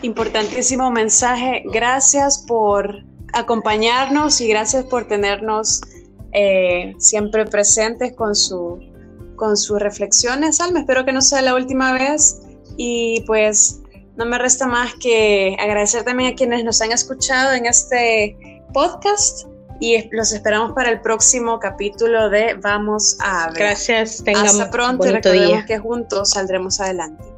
Importantísimo 0.01 0.91
mensaje. 0.91 1.63
Gracias 1.65 2.43
por 2.47 3.03
acompañarnos 3.33 4.41
y 4.41 4.47
gracias 4.47 4.85
por 4.85 5.07
tenernos 5.07 5.81
eh, 6.33 6.95
siempre 6.97 7.45
presentes 7.45 8.13
con, 8.13 8.35
su, 8.35 8.79
con 9.35 9.57
sus 9.57 9.79
reflexiones, 9.79 10.59
Alma. 10.59 10.79
Espero 10.79 11.05
que 11.05 11.11
no 11.11 11.21
sea 11.21 11.41
la 11.41 11.55
última 11.55 11.93
vez 11.93 12.41
y 12.77 13.21
pues 13.27 13.81
no 14.15 14.25
me 14.25 14.37
resta 14.37 14.67
más 14.67 14.93
que 14.95 15.55
agradecer 15.59 16.03
también 16.03 16.33
a 16.33 16.35
quienes 16.35 16.63
nos 16.63 16.81
han 16.81 16.91
escuchado 16.91 17.53
en 17.53 17.65
este 17.65 18.37
podcast 18.73 19.47
y 19.81 20.07
los 20.15 20.31
esperamos 20.31 20.73
para 20.73 20.91
el 20.91 21.01
próximo 21.01 21.59
capítulo 21.59 22.29
de 22.29 22.53
Vamos 22.53 23.17
a 23.19 23.47
ver. 23.47 23.57
Gracias, 23.57 24.23
tengamos 24.23 24.53
Hasta 24.53 24.69
pronto 24.71 25.07
y 25.07 25.11
recordemos 25.11 25.65
que 25.65 25.79
juntos 25.79 26.29
saldremos 26.29 26.79
adelante. 26.79 27.30